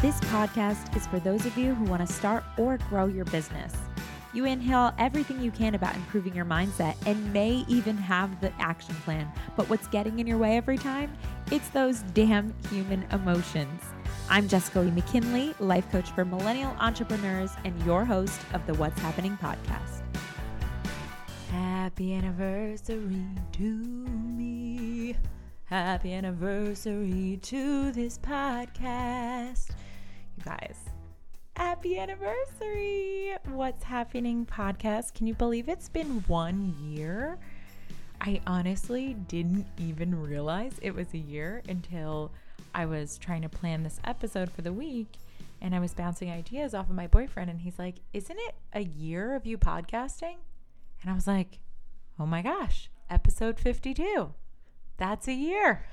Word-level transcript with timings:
This 0.00 0.20
podcast 0.20 0.96
is 0.96 1.08
for 1.08 1.18
those 1.18 1.44
of 1.44 1.58
you 1.58 1.74
who 1.74 1.84
want 1.86 2.06
to 2.06 2.12
start 2.12 2.44
or 2.56 2.78
grow 2.88 3.06
your 3.06 3.24
business. 3.24 3.74
You 4.32 4.44
inhale 4.44 4.92
everything 4.96 5.42
you 5.42 5.50
can 5.50 5.74
about 5.74 5.96
improving 5.96 6.36
your 6.36 6.44
mindset 6.44 6.94
and 7.04 7.32
may 7.32 7.64
even 7.66 7.96
have 7.96 8.40
the 8.40 8.52
action 8.60 8.94
plan. 9.02 9.28
But 9.56 9.68
what's 9.68 9.88
getting 9.88 10.20
in 10.20 10.26
your 10.28 10.38
way 10.38 10.56
every 10.56 10.78
time? 10.78 11.12
It's 11.50 11.68
those 11.70 12.02
damn 12.14 12.54
human 12.70 13.06
emotions. 13.10 13.82
I'm 14.30 14.46
Jessica 14.46 14.78
Lee 14.78 14.92
McKinley, 14.92 15.52
life 15.58 15.90
coach 15.90 16.12
for 16.12 16.24
millennial 16.24 16.76
entrepreneurs 16.78 17.50
and 17.64 17.74
your 17.84 18.04
host 18.04 18.40
of 18.52 18.64
the 18.68 18.74
What's 18.74 19.00
Happyning 19.00 19.36
podcast. 19.40 20.02
Happy 21.50 22.14
anniversary 22.14 23.26
to 23.50 23.62
me. 23.62 25.16
Happy 25.64 26.12
anniversary 26.12 27.40
to 27.42 27.90
this 27.90 28.16
podcast. 28.16 29.67
Guys, 30.48 30.78
happy 31.56 31.98
anniversary. 31.98 33.34
What's 33.50 33.84
Happyning 33.84 34.46
podcast. 34.46 35.12
Can 35.12 35.26
you 35.26 35.34
believe 35.34 35.68
it's 35.68 35.90
been 35.90 36.24
one 36.26 36.74
year? 36.80 37.38
I 38.22 38.40
honestly 38.46 39.12
didn't 39.12 39.66
even 39.76 40.18
realize 40.18 40.72
it 40.80 40.94
was 40.94 41.12
a 41.12 41.18
year 41.18 41.62
until 41.68 42.32
I 42.74 42.86
was 42.86 43.18
trying 43.18 43.42
to 43.42 43.50
plan 43.50 43.82
this 43.82 44.00
episode 44.04 44.50
for 44.50 44.62
the 44.62 44.72
week 44.72 45.18
and 45.60 45.74
I 45.74 45.80
was 45.80 45.92
bouncing 45.92 46.30
ideas 46.30 46.72
off 46.72 46.88
of 46.88 46.96
my 46.96 47.08
boyfriend 47.08 47.50
and 47.50 47.60
he's 47.60 47.78
like, 47.78 47.96
"Isn't 48.14 48.38
it 48.38 48.54
a 48.72 48.80
year 48.80 49.34
of 49.34 49.44
you 49.44 49.58
podcasting?" 49.58 50.36
And 51.02 51.10
I 51.10 51.12
was 51.12 51.26
like, 51.26 51.58
"Oh 52.18 52.24
my 52.24 52.40
gosh, 52.40 52.88
episode 53.10 53.60
52. 53.60 54.32
That's 54.96 55.28
a 55.28 55.34
year." 55.34 55.84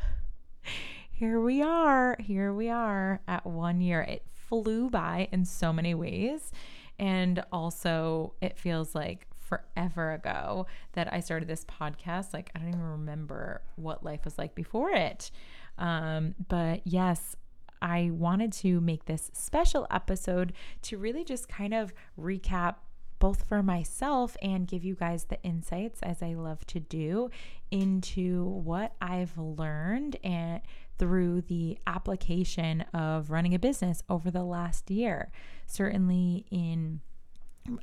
Here 1.11 1.41
we 1.41 1.61
are. 1.61 2.15
Here 2.21 2.53
we 2.53 2.69
are 2.69 3.19
at 3.27 3.45
1 3.45 3.81
year. 3.81 4.01
It 4.01 4.25
flew 4.47 4.89
by 4.89 5.27
in 5.31 5.45
so 5.45 5.73
many 5.73 5.93
ways 5.93 6.51
and 6.99 7.43
also 7.51 8.33
it 8.41 8.57
feels 8.57 8.95
like 8.95 9.27
forever 9.45 10.13
ago 10.13 10.65
that 10.93 11.11
I 11.13 11.19
started 11.19 11.47
this 11.47 11.65
podcast. 11.65 12.33
Like, 12.33 12.51
I 12.55 12.59
don't 12.59 12.69
even 12.69 12.81
remember 12.81 13.61
what 13.75 14.03
life 14.03 14.25
was 14.25 14.37
like 14.37 14.55
before 14.55 14.91
it. 14.91 15.31
Um, 15.77 16.35
but 16.47 16.81
yes, 16.85 17.35
I 17.81 18.09
wanted 18.11 18.51
to 18.53 18.81
make 18.81 19.05
this 19.05 19.29
special 19.33 19.85
episode 19.91 20.53
to 20.83 20.97
really 20.97 21.23
just 21.23 21.47
kind 21.47 21.73
of 21.73 21.93
recap 22.19 22.75
both 23.19 23.47
for 23.47 23.63
myself 23.63 24.35
and 24.41 24.67
give 24.67 24.83
you 24.83 24.95
guys 24.95 25.25
the 25.25 25.41
insights 25.43 26.01
as 26.01 26.21
I 26.21 26.33
love 26.33 26.65
to 26.67 26.79
do 26.79 27.29
into 27.71 28.45
what 28.45 28.93
I've 29.01 29.37
learned 29.37 30.17
and 30.23 30.61
through 30.97 31.41
the 31.41 31.77
application 31.87 32.81
of 32.93 33.29
running 33.29 33.53
a 33.53 33.59
business 33.59 34.01
over 34.09 34.31
the 34.31 34.43
last 34.43 34.89
year. 34.89 35.31
Certainly 35.65 36.45
in 36.51 37.01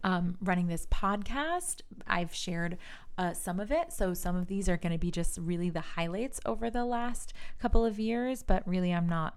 um, 0.04 0.36
running 0.40 0.68
this 0.68 0.86
podcast, 0.86 1.80
I've 2.06 2.34
shared 2.34 2.78
uh, 3.18 3.32
some 3.32 3.60
of 3.60 3.70
it. 3.72 3.92
So 3.92 4.14
some 4.14 4.36
of 4.36 4.46
these 4.46 4.68
are 4.68 4.76
going 4.76 4.92
to 4.92 4.98
be 4.98 5.10
just 5.10 5.38
really 5.38 5.70
the 5.70 5.80
highlights 5.80 6.40
over 6.46 6.70
the 6.70 6.84
last 6.84 7.32
couple 7.58 7.84
of 7.84 7.98
years, 7.98 8.42
but 8.42 8.66
really 8.66 8.92
I'm 8.92 9.08
not 9.08 9.36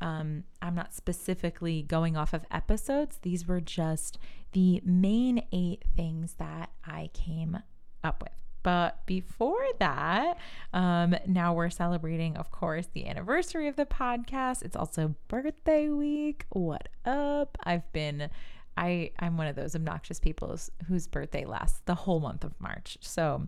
um, 0.00 0.44
I'm 0.60 0.74
not 0.74 0.94
specifically 0.94 1.82
going 1.82 2.18
off 2.18 2.34
of 2.34 2.44
episodes. 2.50 3.18
These 3.22 3.48
were 3.48 3.62
just 3.62 4.18
the 4.52 4.82
main 4.84 5.42
eight 5.52 5.84
things 5.96 6.34
that 6.34 6.70
I 6.84 7.08
came 7.14 7.58
up 8.04 8.22
with. 8.22 8.45
But 8.66 9.06
before 9.06 9.64
that, 9.78 10.38
um, 10.72 11.14
now 11.24 11.54
we're 11.54 11.70
celebrating, 11.70 12.36
of 12.36 12.50
course, 12.50 12.88
the 12.92 13.06
anniversary 13.06 13.68
of 13.68 13.76
the 13.76 13.86
podcast. 13.86 14.64
It's 14.64 14.74
also 14.74 15.14
birthday 15.28 15.88
week. 15.88 16.46
What 16.48 16.88
up? 17.04 17.56
I've 17.62 17.92
been 17.92 18.28
I 18.76 19.12
I'm 19.20 19.36
one 19.36 19.46
of 19.46 19.54
those 19.54 19.76
obnoxious 19.76 20.18
people 20.18 20.58
whose 20.88 21.06
birthday 21.06 21.44
lasts 21.44 21.80
the 21.84 21.94
whole 21.94 22.18
month 22.18 22.42
of 22.42 22.60
March. 22.60 22.98
So 23.02 23.46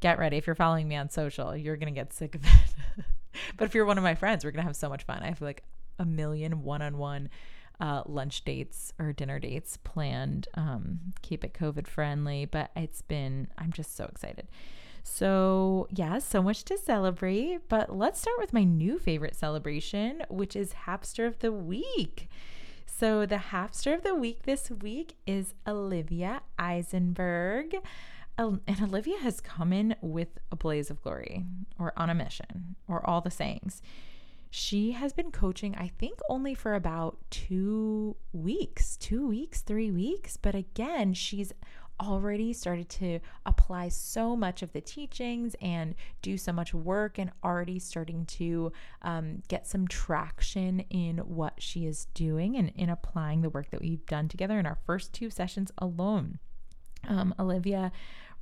get 0.00 0.18
ready. 0.18 0.38
If 0.38 0.48
you're 0.48 0.56
following 0.56 0.88
me 0.88 0.96
on 0.96 1.08
social, 1.08 1.56
you're 1.56 1.76
gonna 1.76 1.92
get 1.92 2.12
sick 2.12 2.34
of 2.34 2.42
it. 2.44 3.04
but 3.56 3.66
if 3.66 3.76
you're 3.76 3.86
one 3.86 3.96
of 3.96 4.02
my 4.02 4.16
friends, 4.16 4.44
we're 4.44 4.50
gonna 4.50 4.66
have 4.66 4.74
so 4.74 4.88
much 4.88 5.04
fun. 5.04 5.22
I 5.22 5.28
have 5.28 5.40
like 5.40 5.62
a 6.00 6.04
million 6.04 6.64
one-on-one 6.64 7.28
uh, 7.80 8.02
lunch 8.06 8.44
dates 8.44 8.92
or 8.98 9.12
dinner 9.12 9.38
dates 9.38 9.76
planned. 9.78 10.48
Um, 10.54 11.00
keep 11.22 11.44
it 11.44 11.54
COVID 11.54 11.86
friendly, 11.86 12.44
but 12.44 12.70
it's 12.76 13.02
been. 13.02 13.48
I'm 13.58 13.72
just 13.72 13.96
so 13.96 14.04
excited. 14.04 14.48
So, 15.04 15.88
yeah, 15.90 16.18
so 16.18 16.42
much 16.42 16.64
to 16.64 16.78
celebrate. 16.78 17.68
But 17.68 17.96
let's 17.96 18.20
start 18.20 18.38
with 18.38 18.52
my 18.52 18.64
new 18.64 18.98
favorite 18.98 19.34
celebration, 19.34 20.22
which 20.28 20.54
is 20.54 20.74
Hapster 20.86 21.26
of 21.26 21.40
the 21.40 21.52
Week. 21.52 22.28
So, 22.86 23.26
the 23.26 23.36
Hapster 23.36 23.94
of 23.94 24.02
the 24.02 24.14
Week 24.14 24.44
this 24.44 24.70
week 24.70 25.16
is 25.26 25.54
Olivia 25.66 26.42
Eisenberg. 26.58 27.74
And 28.38 28.60
Olivia 28.82 29.18
has 29.18 29.40
come 29.40 29.72
in 29.72 29.94
with 30.00 30.38
a 30.50 30.56
blaze 30.56 30.90
of 30.90 31.02
glory 31.02 31.44
or 31.78 31.92
on 31.96 32.10
a 32.10 32.14
mission 32.14 32.76
or 32.88 33.08
all 33.08 33.20
the 33.20 33.30
sayings. 33.30 33.82
She 34.54 34.92
has 34.92 35.14
been 35.14 35.30
coaching, 35.30 35.74
I 35.76 35.88
think, 35.98 36.18
only 36.28 36.54
for 36.54 36.74
about 36.74 37.16
two 37.30 38.16
weeks, 38.34 38.98
two 38.98 39.26
weeks, 39.26 39.62
three 39.62 39.90
weeks. 39.90 40.36
But 40.36 40.54
again, 40.54 41.14
she's 41.14 41.54
already 41.98 42.52
started 42.52 42.90
to 42.90 43.20
apply 43.46 43.88
so 43.88 44.36
much 44.36 44.60
of 44.60 44.70
the 44.74 44.82
teachings 44.82 45.56
and 45.62 45.94
do 46.20 46.36
so 46.36 46.52
much 46.52 46.74
work 46.74 47.18
and 47.18 47.30
already 47.42 47.78
starting 47.78 48.26
to 48.26 48.70
um, 49.00 49.42
get 49.48 49.66
some 49.66 49.88
traction 49.88 50.80
in 50.90 51.16
what 51.20 51.54
she 51.56 51.86
is 51.86 52.08
doing 52.12 52.54
and 52.54 52.72
in 52.76 52.90
applying 52.90 53.40
the 53.40 53.48
work 53.48 53.70
that 53.70 53.80
we've 53.80 54.04
done 54.04 54.28
together 54.28 54.58
in 54.58 54.66
our 54.66 54.78
first 54.84 55.14
two 55.14 55.30
sessions 55.30 55.72
alone. 55.78 56.38
Um, 57.08 57.34
Olivia 57.38 57.90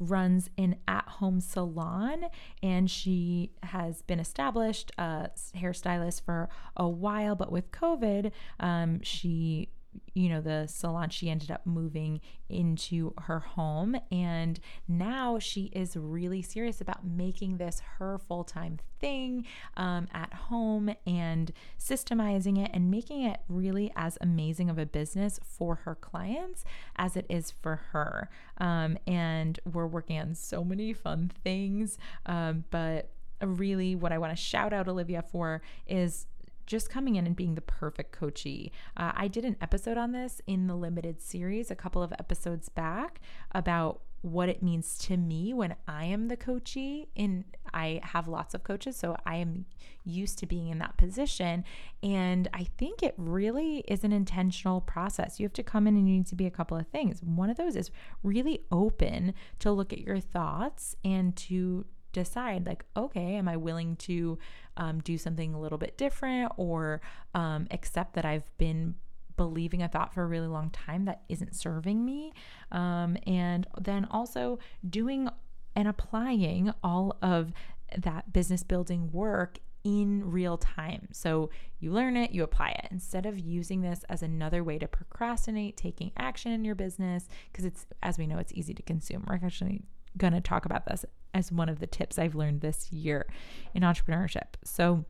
runs 0.01 0.51
an 0.59 0.77
at 0.89 1.07
home 1.07 1.41
salon 1.41 2.25
and 2.63 2.91
she 2.91 3.53
has 3.63 4.03
been 4.03 4.19
established 4.19 4.91
a 4.99 5.31
hairstylist 5.55 6.23
for 6.23 6.49
a 6.77 6.89
while, 6.89 7.37
but 7.37 7.53
with 7.53 7.71
COVID, 7.71 8.33
um, 8.59 9.01
she 9.03 9.69
you 10.15 10.29
know, 10.29 10.41
the 10.41 10.67
salon, 10.67 11.11
she 11.11 11.31
ended 11.31 11.51
up 11.51 11.67
moving 11.67 12.21
into 12.49 13.15
her 13.23 13.41
home. 13.41 13.97
And 14.11 14.61
now 14.89 15.39
she 15.39 15.65
is 15.73 15.97
really 15.97 16.43
serious 16.43 16.81
about 16.81 17.07
making 17.07 17.57
this 17.57 17.81
her 17.99 18.19
full 18.19 18.45
time 18.45 18.79
thing 18.99 19.47
um, 19.77 20.09
at 20.13 20.33
home 20.33 20.95
and 21.07 21.53
systemizing 21.79 22.63
it 22.63 22.71
and 22.75 22.91
making 22.91 23.23
it 23.23 23.41
really 23.49 23.93
as 23.97 24.19
amazing 24.21 24.69
of 24.69 24.79
a 24.79 24.87
business 24.87 25.41
for 25.43 25.77
her 25.77 25.95
clients 25.95 26.65
as 26.97 27.17
it 27.17 27.27
is 27.29 27.51
for 27.51 27.77
her. 27.93 28.29
Um, 28.59 28.99
and 29.07 29.59
we're 29.71 29.87
working 29.87 30.19
on 30.19 30.35
so 30.35 30.65
many 30.65 30.93
fun 30.93 31.31
things. 31.43 31.99
Um, 32.27 32.65
but 32.71 33.11
really, 33.43 33.95
what 33.95 34.13
I 34.13 34.19
want 34.19 34.37
to 34.37 34.43
shout 34.43 34.73
out 34.73 34.89
Olivia 34.89 35.23
for 35.23 35.63
is 35.87 36.27
just 36.71 36.89
coming 36.89 37.17
in 37.17 37.27
and 37.27 37.35
being 37.35 37.57
the 37.57 37.61
perfect 37.61 38.13
coachee. 38.13 38.71
Uh, 38.97 39.11
I 39.17 39.27
did 39.27 39.45
an 39.45 39.57
episode 39.61 39.99
on 39.99 40.13
this 40.13 40.41
in 40.47 40.69
the 40.69 40.77
limited 40.77 41.21
series 41.21 41.69
a 41.69 41.75
couple 41.75 42.01
of 42.01 42.13
episodes 42.13 42.69
back 42.69 43.21
about 43.51 44.03
what 44.23 44.49
it 44.49 44.63
means 44.63 44.97
to 44.99 45.17
me 45.17 45.53
when 45.53 45.75
I 45.89 46.05
am 46.05 46.29
the 46.29 46.37
coachee 46.37 47.09
and 47.17 47.43
I 47.75 48.01
have 48.05 48.29
lots 48.29 48.55
of 48.55 48.63
coaches 48.63 48.95
so 48.95 49.17
I 49.27 49.37
am 49.37 49.65
used 50.05 50.39
to 50.39 50.47
being 50.47 50.69
in 50.69 50.79
that 50.79 50.97
position 50.97 51.65
and 52.05 52.47
I 52.55 52.69
think 52.79 53.03
it 53.03 53.15
really 53.17 53.79
is 53.89 54.05
an 54.05 54.13
intentional 54.13 54.81
process. 54.81 55.41
You 55.41 55.47
have 55.47 55.53
to 55.55 55.65
come 55.65 55.89
in 55.89 55.97
and 55.97 56.09
you 56.09 56.19
need 56.19 56.27
to 56.29 56.37
be 56.37 56.47
a 56.47 56.53
couple 56.53 56.77
of 56.77 56.87
things. 56.87 57.21
One 57.21 57.51
of 57.51 57.57
those 57.57 57.75
is 57.75 57.91
really 58.23 58.61
open 58.71 59.35
to 59.59 59.73
look 59.73 59.93
at 59.93 59.99
your 59.99 60.21
thoughts 60.21 60.95
and 61.03 61.35
to 61.37 61.85
decide 62.13 62.67
like 62.67 62.85
okay 62.97 63.37
am 63.37 63.49
i 63.49 63.57
willing 63.57 63.97
to 63.97 64.39
um, 64.77 65.01
do 65.01 65.19
something 65.19 65.55
a 65.55 65.61
little 65.61 65.79
bit 65.79 65.97
different 65.99 66.51
or 66.57 67.01
um, 67.35 67.67
accept 67.71 68.15
that 68.15 68.25
i've 68.25 68.51
been 68.59 68.95
believing 69.37 69.83
a 69.83 69.89
thought 69.89 70.13
for 70.13 70.23
a 70.23 70.27
really 70.27 70.47
long 70.47 70.71
time 70.71 71.07
that 71.07 71.23
isn't 71.29 71.55
serving 71.55 72.05
me 72.05 72.33
um, 72.73 73.17
and 73.27 73.67
then 73.81 74.07
also 74.11 74.59
doing 74.89 75.29
and 75.77 75.89
applying 75.89 76.73
all 76.83 77.17
of 77.23 77.53
that 77.97 78.33
business 78.33 78.63
building 78.63 79.11
work 79.13 79.59
in 79.83 80.31
real 80.31 80.59
time. 80.59 81.09
So 81.13 81.51
you 81.79 81.91
learn 81.93 82.17
it, 82.17 82.33
you 82.33 82.43
apply 82.43 82.71
it 82.71 82.89
instead 82.91 83.25
of 83.27 83.39
using 83.39 83.81
this 83.81 84.05
as 84.09 84.23
another 84.23 84.63
way 84.63 84.79
to 84.79 84.87
procrastinate 84.87 85.77
taking 85.77 86.13
action 86.17 86.53
in 86.53 86.65
your 86.65 86.75
business 86.75 87.29
because 87.51 87.65
it's 87.65 87.87
as 88.03 88.19
we 88.19 88.27
know 88.27 88.39
it's 88.39 88.53
easy 88.53 88.75
to 88.75 88.83
consume. 88.83 89.25
We're 89.27 89.37
actually 89.37 89.83
going 90.17 90.33
to 90.33 90.41
talk 90.41 90.65
about 90.65 90.87
this 90.87 91.05
as 91.35 91.53
one 91.53 91.69
of 91.69 91.81
the 91.81 91.87
tips 91.87 92.19
I've 92.19 92.35
learned 92.35 92.61
this 92.61 92.93
year 92.93 93.27
in 93.75 93.83
entrepreneurship. 93.83 94.55
So, 94.65 95.05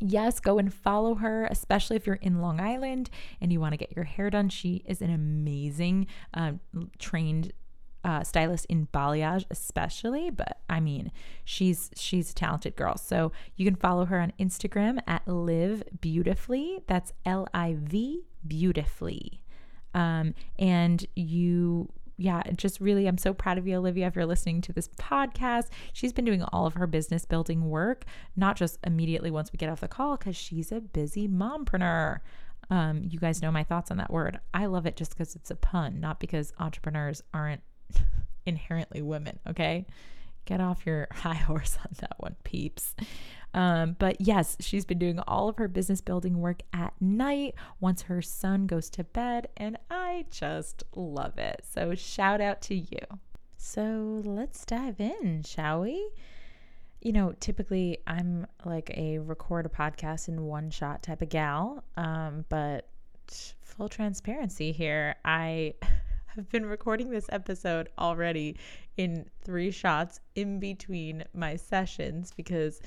yes, 0.00 0.40
go 0.40 0.58
and 0.58 0.72
follow 0.72 1.16
her, 1.16 1.46
especially 1.46 1.96
if 1.96 2.06
you're 2.06 2.16
in 2.16 2.40
Long 2.40 2.60
Island 2.60 3.10
and 3.40 3.52
you 3.52 3.60
want 3.60 3.72
to 3.72 3.78
get 3.78 3.94
your 3.94 4.04
hair 4.04 4.30
done. 4.30 4.48
She 4.48 4.82
is 4.86 5.02
an 5.02 5.10
amazing, 5.10 6.06
um, 6.32 6.60
trained 6.98 7.52
uh, 8.04 8.22
stylist 8.22 8.66
in 8.66 8.86
balayage 8.92 9.46
especially 9.50 10.28
but 10.28 10.58
i 10.68 10.78
mean 10.78 11.10
she's 11.42 11.90
she's 11.96 12.30
a 12.30 12.34
talented 12.34 12.76
girl 12.76 12.98
so 12.98 13.32
you 13.56 13.64
can 13.64 13.74
follow 13.74 14.04
her 14.04 14.20
on 14.20 14.30
instagram 14.38 15.00
at 15.06 15.26
live 15.26 15.82
beautifully 16.02 16.80
that's 16.86 17.14
l-i-v 17.24 18.20
beautifully 18.46 19.40
um, 19.94 20.34
and 20.58 21.06
you 21.14 21.88
yeah, 22.16 22.42
just 22.56 22.80
really, 22.80 23.06
I'm 23.06 23.18
so 23.18 23.34
proud 23.34 23.58
of 23.58 23.66
you, 23.66 23.76
Olivia, 23.76 24.06
if 24.06 24.14
you're 24.14 24.26
listening 24.26 24.60
to 24.62 24.72
this 24.72 24.88
podcast. 24.88 25.68
She's 25.92 26.12
been 26.12 26.24
doing 26.24 26.42
all 26.44 26.66
of 26.66 26.74
her 26.74 26.86
business 26.86 27.24
building 27.24 27.68
work, 27.68 28.04
not 28.36 28.56
just 28.56 28.78
immediately 28.84 29.30
once 29.30 29.52
we 29.52 29.56
get 29.56 29.68
off 29.68 29.80
the 29.80 29.88
call, 29.88 30.16
because 30.16 30.36
she's 30.36 30.70
a 30.70 30.80
busy 30.80 31.28
mompreneur. 31.28 32.20
Um, 32.70 33.02
you 33.04 33.18
guys 33.18 33.42
know 33.42 33.50
my 33.50 33.64
thoughts 33.64 33.90
on 33.90 33.96
that 33.98 34.12
word. 34.12 34.40
I 34.52 34.66
love 34.66 34.86
it 34.86 34.96
just 34.96 35.12
because 35.12 35.34
it's 35.34 35.50
a 35.50 35.56
pun, 35.56 36.00
not 36.00 36.20
because 36.20 36.52
entrepreneurs 36.58 37.22
aren't 37.32 37.62
inherently 38.46 39.02
women, 39.02 39.38
okay? 39.48 39.86
Get 40.44 40.60
off 40.60 40.86
your 40.86 41.08
high 41.12 41.34
horse 41.34 41.76
on 41.80 41.90
that 42.00 42.14
one, 42.18 42.36
peeps. 42.44 42.94
Um, 43.54 43.94
but 43.98 44.20
yes, 44.20 44.56
she's 44.60 44.84
been 44.84 44.98
doing 44.98 45.20
all 45.20 45.48
of 45.48 45.56
her 45.58 45.68
business 45.68 46.00
building 46.00 46.40
work 46.40 46.62
at 46.72 46.92
night 47.00 47.54
once 47.78 48.02
her 48.02 48.20
son 48.20 48.66
goes 48.66 48.90
to 48.90 49.04
bed, 49.04 49.48
and 49.56 49.78
I 49.90 50.26
just 50.30 50.82
love 50.96 51.38
it. 51.38 51.64
So, 51.70 51.94
shout 51.94 52.40
out 52.40 52.60
to 52.62 52.74
you. 52.74 52.98
So, 53.56 54.22
let's 54.24 54.64
dive 54.64 55.00
in, 55.00 55.44
shall 55.44 55.82
we? 55.82 56.10
You 57.00 57.12
know, 57.12 57.34
typically 57.38 57.98
I'm 58.06 58.46
like 58.64 58.90
a 58.96 59.18
record 59.18 59.66
a 59.66 59.68
podcast 59.68 60.28
in 60.28 60.42
one 60.42 60.70
shot 60.70 61.02
type 61.02 61.22
of 61.22 61.28
gal, 61.28 61.84
um, 61.96 62.44
but 62.48 62.88
full 63.62 63.88
transparency 63.88 64.72
here, 64.72 65.14
I 65.24 65.74
have 66.34 66.50
been 66.50 66.66
recording 66.66 67.10
this 67.10 67.26
episode 67.30 67.88
already 67.96 68.56
in 68.96 69.24
three 69.44 69.70
shots 69.70 70.20
in 70.34 70.58
between 70.58 71.22
my 71.32 71.54
sessions 71.54 72.32
because 72.36 72.80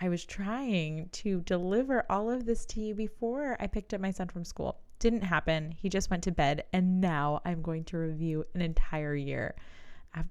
I 0.00 0.08
was 0.08 0.24
trying 0.24 1.10
to 1.12 1.42
deliver 1.42 2.04
all 2.08 2.30
of 2.30 2.46
this 2.46 2.64
to 2.66 2.80
you 2.80 2.94
before 2.94 3.56
I 3.60 3.66
picked 3.66 3.92
up 3.92 4.00
my 4.00 4.10
son 4.10 4.28
from 4.28 4.44
school. 4.44 4.80
Didn't 5.00 5.22
happen. 5.22 5.70
He 5.70 5.90
just 5.90 6.10
went 6.10 6.24
to 6.24 6.32
bed, 6.32 6.64
and 6.72 7.00
now 7.00 7.42
I'm 7.44 7.60
going 7.60 7.84
to 7.84 7.98
review 7.98 8.46
an 8.54 8.62
entire 8.62 9.14
year 9.14 9.54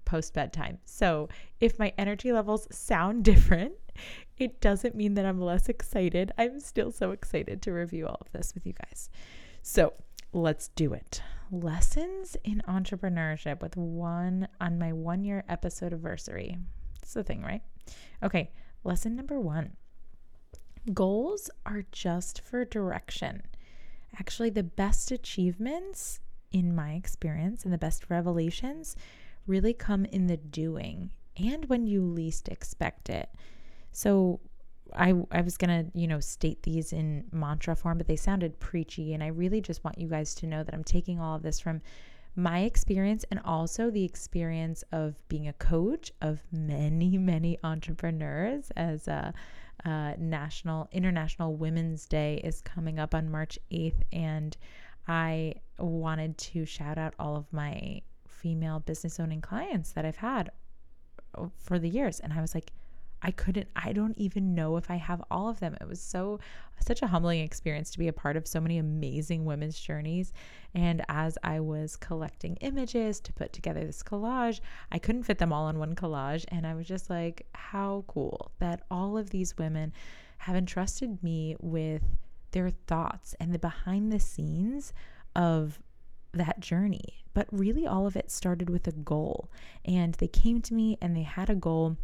post 0.06 0.34
bedtime. 0.34 0.80
So 0.86 1.30
if 1.60 1.78
my 1.78 1.94
energy 1.98 2.32
levels 2.32 2.68
sound 2.72 3.24
different, 3.24 3.74
it 4.38 4.62
doesn't 4.62 4.96
mean 4.96 5.14
that 5.14 5.26
I'm 5.28 5.40
less 5.40 5.70
excited. 5.70 6.32
I'm 6.40 6.60
still 6.60 6.92
so 6.92 7.12
excited 7.12 7.62
to 7.62 7.72
review 7.72 8.08
all 8.08 8.18
of 8.20 8.32
this 8.32 8.56
with 8.56 8.66
you 8.66 8.74
guys. 8.74 9.10
So 9.62 9.94
let's 10.34 10.68
do 10.70 10.94
it. 10.94 11.22
Lessons 11.52 12.36
in 12.44 12.62
entrepreneurship 12.68 13.62
with 13.62 13.78
one 13.78 14.48
on 14.60 14.80
my 14.80 14.92
one 14.92 15.24
year 15.24 15.44
episode 15.48 15.94
anniversary. 15.94 16.58
It's 17.02 17.14
the 17.14 17.24
thing, 17.24 17.44
right? 17.44 17.62
Okay, 18.22 18.52
Lesson 18.84 19.16
number 19.16 19.40
one 19.40 19.74
goals 20.94 21.50
are 21.66 21.86
just 21.94 22.42
for 22.42 22.66
direction. 22.66 23.44
Actually, 24.20 24.50
the 24.50 24.64
best 24.64 25.12
achievements, 25.12 26.20
in 26.52 26.76
my 26.76 26.94
experience, 26.94 27.64
and 27.64 27.74
the 27.74 27.78
best 27.78 28.10
revelations 28.10 28.98
really 29.48 29.74
come 29.74 30.04
in 30.06 30.28
the 30.28 30.38
doing 30.38 31.12
and 31.38 31.66
when 31.66 31.88
you 31.88 32.02
least 32.02 32.50
expect 32.50 33.10
it. 33.10 33.30
So, 33.92 34.42
I, 34.96 35.14
I 35.32 35.42
was 35.42 35.58
to, 35.58 35.86
you 35.94 36.08
know, 36.08 36.20
state 36.20 36.64
these 36.64 36.94
in 36.94 37.26
mantra 37.32 37.76
form, 37.76 37.98
but 37.98 38.08
they 38.08 38.16
sounded 38.16 38.60
preachy. 38.60 39.14
And 39.14 39.24
I 39.24 39.28
really 39.28 39.62
just 39.62 39.84
want 39.84 39.98
you 39.98 40.08
guys 40.08 40.36
to 40.36 40.48
know 40.48 40.64
that 40.64 40.74
I'm 40.74 40.84
taking 40.84 41.20
all 41.20 41.36
of 41.36 41.44
this 41.44 41.60
from 41.60 41.82
my 42.36 42.62
experience 42.62 43.26
and 43.30 43.40
also 43.46 43.92
the 43.92 44.04
experience 44.04 44.84
of 44.92 45.16
being 45.28 45.48
a 45.48 45.54
coach 45.54 46.12
of 46.22 46.40
many, 46.52 47.18
many 47.18 47.60
entrepreneurs 47.64 48.72
as 48.76 49.08
a, 49.08 49.34
a 49.86 50.16
national 50.18 50.88
international 50.92 51.56
women's 51.56 52.06
day 52.06 52.42
is 52.44 52.62
coming 52.62 53.00
up 53.00 53.14
on 53.14 53.30
March 53.30 53.60
8th 53.72 54.02
and 54.12 54.58
I 55.08 55.56
wanted 55.78 56.38
to 56.38 56.66
shout 56.66 56.98
out 56.98 57.14
all 57.20 57.36
of 57.36 57.52
my 57.52 58.02
female 58.28 58.80
business 58.80 59.20
owning 59.20 59.42
clients 59.42 59.92
that 59.92 60.06
I've 60.06 60.18
had 60.18 60.52
oh, 61.38 61.52
for 61.58 61.78
the 61.78 61.90
years 61.90 62.20
and 62.20 62.34
I 62.34 62.42
was 62.42 62.56
like 62.56 62.72
I 63.24 63.32
couldn't, 63.32 63.70
I 63.76 63.94
don't 63.94 64.18
even 64.18 64.54
know 64.54 64.76
if 64.76 64.92
I 64.92 64.96
have 64.96 65.24
all 65.32 65.50
of 65.50 65.60
them. 65.62 65.78
It 65.80 65.88
was 65.88 66.02
so, 66.02 66.40
such 66.80 67.02
a 67.02 67.08
humbling 67.08 67.40
experience 67.40 67.90
to 67.92 68.00
be 68.00 68.10
a 68.10 68.14
part 68.14 68.36
of 68.36 68.46
so 68.46 68.60
many 68.60 68.78
amazing 68.78 69.46
women's 69.46 69.80
journeys. 69.80 70.34
And 70.76 71.04
as 71.08 71.38
I 71.42 71.62
was 71.62 71.96
collecting 71.96 72.58
images 72.58 73.22
to 73.22 73.34
put 73.34 73.54
together 73.54 73.86
this 73.86 74.04
collage, 74.04 74.60
I 74.92 75.00
couldn't 75.00 75.24
fit 75.24 75.38
them 75.38 75.54
all 75.54 75.70
in 75.70 75.80
one 75.80 75.96
collage. 75.96 76.44
And 76.50 76.68
I 76.68 76.76
was 76.76 76.86
just 76.86 77.10
like, 77.10 77.48
how 77.54 78.04
cool 78.08 78.52
that 78.60 78.82
all 78.92 79.18
of 79.18 79.30
these 79.30 79.58
women 79.58 79.94
have 80.40 80.58
entrusted 80.58 81.24
me 81.24 81.56
with 81.62 82.04
their 82.52 82.70
thoughts 82.70 83.34
and 83.40 83.54
the 83.54 83.60
behind 83.60 84.12
the 84.12 84.20
scenes 84.20 84.92
of 85.36 85.80
that 86.34 86.60
journey. 86.60 87.24
But 87.34 87.48
really, 87.52 87.88
all 87.88 88.06
of 88.06 88.16
it 88.18 88.30
started 88.30 88.70
with 88.70 88.88
a 88.88 88.92
goal. 88.92 89.50
And 89.86 90.14
they 90.16 90.28
came 90.28 90.62
to 90.64 90.74
me 90.74 90.98
and 91.02 91.16
they 91.16 91.24
had 91.24 91.50
a 91.50 91.56
goal 91.56 91.98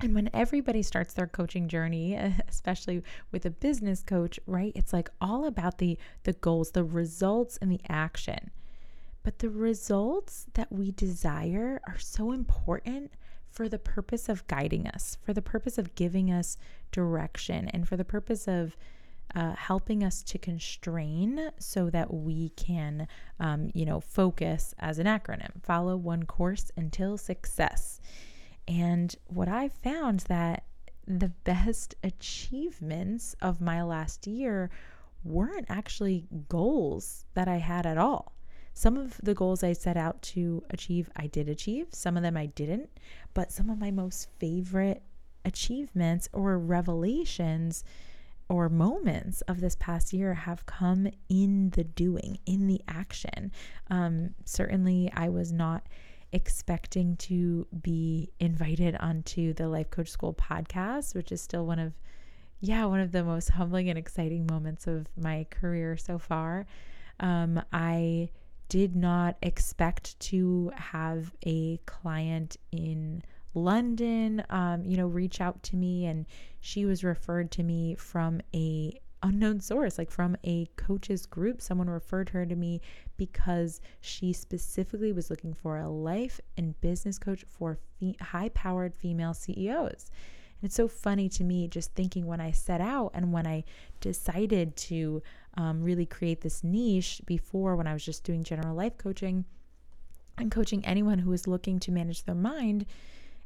and 0.00 0.14
when 0.14 0.30
everybody 0.32 0.82
starts 0.82 1.14
their 1.14 1.26
coaching 1.26 1.68
journey, 1.68 2.14
especially 2.48 3.02
with 3.30 3.44
a 3.44 3.50
business 3.50 4.02
coach, 4.02 4.40
right? 4.46 4.72
It's 4.74 4.92
like 4.92 5.10
all 5.20 5.46
about 5.46 5.78
the 5.78 5.98
the 6.24 6.32
goals, 6.34 6.72
the 6.72 6.84
results 6.84 7.58
and 7.60 7.70
the 7.70 7.80
action. 7.88 8.50
But 9.22 9.40
the 9.40 9.50
results 9.50 10.46
that 10.54 10.72
we 10.72 10.92
desire 10.92 11.80
are 11.86 11.98
so 11.98 12.32
important 12.32 13.12
for 13.50 13.68
the 13.68 13.78
purpose 13.78 14.28
of 14.28 14.46
guiding 14.46 14.86
us, 14.86 15.18
for 15.22 15.32
the 15.32 15.42
purpose 15.42 15.76
of 15.76 15.94
giving 15.94 16.30
us 16.30 16.56
direction, 16.90 17.68
and 17.68 17.86
for 17.86 17.96
the 17.96 18.04
purpose 18.04 18.48
of 18.48 18.76
uh, 19.34 19.54
helping 19.54 20.02
us 20.02 20.22
to 20.22 20.38
constrain 20.38 21.50
so 21.58 21.90
that 21.90 22.12
we 22.12 22.48
can, 22.50 23.06
um, 23.38 23.70
you 23.74 23.84
know, 23.84 24.00
focus 24.00 24.74
as 24.78 24.98
an 24.98 25.06
acronym, 25.06 25.62
follow 25.62 25.96
one 25.96 26.24
course 26.24 26.70
until 26.76 27.16
success. 27.16 28.00
And 28.70 29.14
what 29.26 29.48
I've 29.48 29.72
found 29.72 30.20
that 30.20 30.62
the 31.04 31.32
best 31.42 31.96
achievements 32.04 33.34
of 33.42 33.60
my 33.60 33.82
last 33.82 34.26
year 34.26 34.70
weren't 35.24 35.66
actually 35.68 36.24
goals 36.48 37.26
that 37.34 37.48
I 37.48 37.56
had 37.56 37.84
at 37.84 37.98
all. 37.98 38.36
Some 38.72 38.96
of 38.96 39.20
the 39.22 39.34
goals 39.34 39.64
I 39.64 39.72
set 39.72 39.96
out 39.96 40.22
to 40.22 40.62
achieve, 40.70 41.10
I 41.16 41.26
did 41.26 41.48
achieve. 41.48 41.88
Some 41.90 42.16
of 42.16 42.22
them 42.22 42.36
I 42.36 42.46
didn't. 42.46 42.88
But 43.34 43.52
some 43.52 43.68
of 43.68 43.78
my 43.78 43.90
most 43.90 44.28
favorite 44.38 45.02
achievements 45.44 46.28
or 46.32 46.56
revelations 46.58 47.82
or 48.48 48.68
moments 48.68 49.40
of 49.42 49.60
this 49.60 49.76
past 49.76 50.12
year 50.12 50.34
have 50.34 50.64
come 50.66 51.08
in 51.28 51.70
the 51.70 51.84
doing, 51.84 52.38
in 52.46 52.68
the 52.68 52.80
action. 52.86 53.50
Um, 53.90 54.34
certainly, 54.44 55.10
I 55.14 55.28
was 55.28 55.52
not 55.52 55.86
expecting 56.32 57.16
to 57.16 57.66
be 57.82 58.30
invited 58.38 58.96
onto 58.96 59.52
the 59.54 59.68
Life 59.68 59.90
Coach 59.90 60.08
School 60.08 60.34
podcast, 60.34 61.14
which 61.14 61.32
is 61.32 61.40
still 61.40 61.66
one 61.66 61.78
of, 61.78 61.92
yeah, 62.60 62.84
one 62.84 63.00
of 63.00 63.12
the 63.12 63.24
most 63.24 63.48
humbling 63.50 63.88
and 63.88 63.98
exciting 63.98 64.46
moments 64.50 64.86
of 64.86 65.06
my 65.16 65.46
career 65.50 65.96
so 65.96 66.18
far. 66.18 66.66
Um, 67.18 67.60
I 67.72 68.30
did 68.68 68.94
not 68.94 69.36
expect 69.42 70.18
to 70.20 70.72
have 70.76 71.32
a 71.44 71.78
client 71.86 72.56
in 72.70 73.22
London, 73.52 74.44
um, 74.48 74.84
you 74.84 74.96
know, 74.96 75.08
reach 75.08 75.40
out 75.40 75.62
to 75.64 75.76
me, 75.76 76.06
and 76.06 76.24
she 76.60 76.86
was 76.86 77.02
referred 77.02 77.50
to 77.50 77.62
me 77.62 77.96
from 77.96 78.40
a 78.54 79.00
unknown 79.22 79.60
source, 79.60 79.98
like 79.98 80.10
from 80.10 80.36
a 80.44 80.66
coaches 80.76 81.26
group. 81.26 81.60
Someone 81.60 81.88
referred 81.88 82.30
her 82.30 82.46
to 82.46 82.56
me 82.56 82.80
because 83.16 83.80
she 84.00 84.32
specifically 84.32 85.12
was 85.12 85.30
looking 85.30 85.54
for 85.54 85.78
a 85.78 85.88
life 85.88 86.40
and 86.56 86.80
business 86.80 87.18
coach 87.18 87.44
for 87.44 87.78
fe- 87.98 88.16
high 88.20 88.48
powered 88.50 88.94
female 88.94 89.34
CEOs. 89.34 90.10
And 90.60 90.68
it's 90.68 90.74
so 90.74 90.88
funny 90.88 91.28
to 91.30 91.44
me 91.44 91.68
just 91.68 91.94
thinking 91.94 92.26
when 92.26 92.40
I 92.40 92.50
set 92.50 92.80
out 92.80 93.12
and 93.14 93.32
when 93.32 93.46
I 93.46 93.64
decided 94.00 94.76
to 94.76 95.22
um, 95.54 95.82
really 95.82 96.06
create 96.06 96.42
this 96.42 96.62
niche 96.62 97.22
before 97.26 97.76
when 97.76 97.86
I 97.86 97.92
was 97.92 98.04
just 98.04 98.24
doing 98.24 98.44
general 98.44 98.74
life 98.74 98.96
coaching 98.98 99.44
and 100.38 100.50
coaching 100.50 100.84
anyone 100.84 101.18
who 101.18 101.30
was 101.30 101.46
looking 101.46 101.78
to 101.80 101.92
manage 101.92 102.24
their 102.24 102.34
mind 102.34 102.86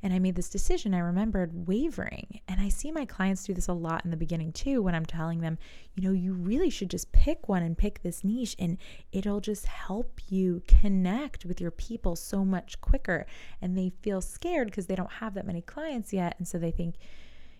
and 0.04 0.12
I 0.12 0.18
made 0.18 0.34
this 0.34 0.50
decision, 0.50 0.92
I 0.92 0.98
remembered 0.98 1.66
wavering. 1.66 2.40
And 2.46 2.60
I 2.60 2.68
see 2.68 2.92
my 2.92 3.06
clients 3.06 3.44
do 3.44 3.54
this 3.54 3.68
a 3.68 3.72
lot 3.72 4.04
in 4.04 4.10
the 4.10 4.18
beginning 4.18 4.52
too 4.52 4.82
when 4.82 4.94
I'm 4.94 5.06
telling 5.06 5.40
them, 5.40 5.56
you 5.94 6.02
know, 6.02 6.12
you 6.12 6.34
really 6.34 6.68
should 6.68 6.90
just 6.90 7.10
pick 7.10 7.48
one 7.48 7.62
and 7.62 7.76
pick 7.76 8.02
this 8.02 8.22
niche, 8.22 8.54
and 8.58 8.76
it'll 9.12 9.40
just 9.40 9.64
help 9.64 10.20
you 10.28 10.62
connect 10.68 11.46
with 11.46 11.58
your 11.58 11.70
people 11.70 12.16
so 12.16 12.44
much 12.44 12.78
quicker. 12.82 13.24
And 13.62 13.78
they 13.78 13.92
feel 14.02 14.20
scared 14.20 14.66
because 14.66 14.86
they 14.86 14.94
don't 14.94 15.10
have 15.10 15.32
that 15.34 15.46
many 15.46 15.62
clients 15.62 16.12
yet. 16.12 16.34
And 16.36 16.46
so 16.46 16.58
they 16.58 16.70
think, 16.70 16.96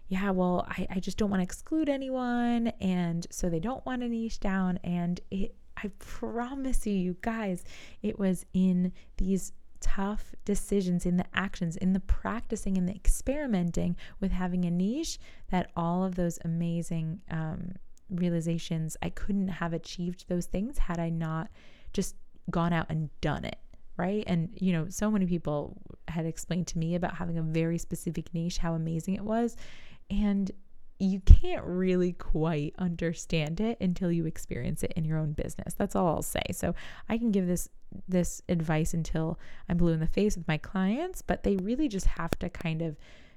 yeah, 0.09 0.31
well, 0.31 0.67
I, 0.69 0.87
I 0.91 1.01
just 1.01 1.17
don't 1.17 1.31
want 1.31 1.41
to 1.41 1.45
exclude 1.45 1.89
anyone. 1.89 2.69
And 2.79 3.27
so 3.31 3.49
they 3.49 3.59
don't 3.59 3.85
want 3.87 4.03
to 4.03 4.09
niche 4.09 4.39
down. 4.39 4.79
And 4.85 5.19
it, 5.31 5.55
I 5.79 5.89
promise 5.99 6.87
you, 6.87 6.93
you 6.93 7.17
guys, 7.23 7.65
it 8.03 8.19
was 8.19 8.45
in 8.53 8.93
these 9.17 9.53
tough 9.85 10.35
decisions, 10.47 11.05
in 11.05 11.19
the 11.19 11.27
actions, 11.35 11.77
in 11.77 11.93
the 11.93 12.01
practicing, 12.01 12.79
in 12.79 12.87
the 12.87 12.95
experimenting 12.95 13.97
with 14.19 14.33
having 14.33 14.65
a 14.65 14.71
niche, 14.71 15.19
that 15.51 15.71
all 15.77 16.03
of 16.03 16.15
those 16.15 16.39
amazing 16.43 17.21
um, 17.31 17.75
realizations, 18.09 18.97
I 19.03 19.11
couldn't 19.11 19.49
have 19.49 19.75
achieved 19.75 20.25
those 20.27 20.47
things 20.47 20.79
had 20.79 20.99
I 20.99 21.11
not 21.11 21.51
just 21.93 22.17
gone 22.51 22.73
out 22.73 22.87
and 22.89 23.11
done 23.21 23.45
it. 23.45 23.59
Right. 23.97 24.25
And, 24.27 24.49
you 24.55 24.73
know, 24.73 24.87
so 24.89 25.11
many 25.11 25.27
people 25.27 25.77
had 26.09 26.27
explained 26.27 26.67
to 26.69 26.79
me 26.79 26.95
about 26.95 27.15
having 27.15 27.39
a 27.39 27.43
very 27.43 27.79
specific 27.79 28.33
niche, 28.35 28.59
how 28.59 28.75
amazing 28.75 29.15
it 29.15 29.25
was. 29.25 29.57
And 30.11 30.51
you 30.99 31.21
can't 31.21 31.65
really 31.65 32.13
quite 32.13 32.75
understand 32.79 33.61
it 33.61 33.77
until 33.81 34.13
you 34.13 34.27
experience 34.27 34.83
it 34.83 34.93
in 34.97 35.05
your 35.05 35.19
own 35.19 35.33
business. 35.33 35.75
That's 35.75 35.97
all 35.97 36.09
I'll 36.09 36.23
say. 36.23 36.43
So 36.53 36.75
I 37.09 37.19
can 37.19 37.31
give 37.31 37.47
this 37.47 37.69
this 38.09 38.43
advice 38.49 38.93
until 38.93 39.39
I'm 39.69 39.77
blue 39.77 39.93
in 39.93 40.01
the 40.01 40.07
face 40.07 40.37
with 40.37 40.49
my 40.49 40.59
clients, 40.59 41.23
but 41.23 41.45
they 41.45 41.57
really 41.57 41.89
just 41.89 42.07
have 42.07 42.31
to 42.41 42.49
kind 42.49 42.83
of 42.83 42.97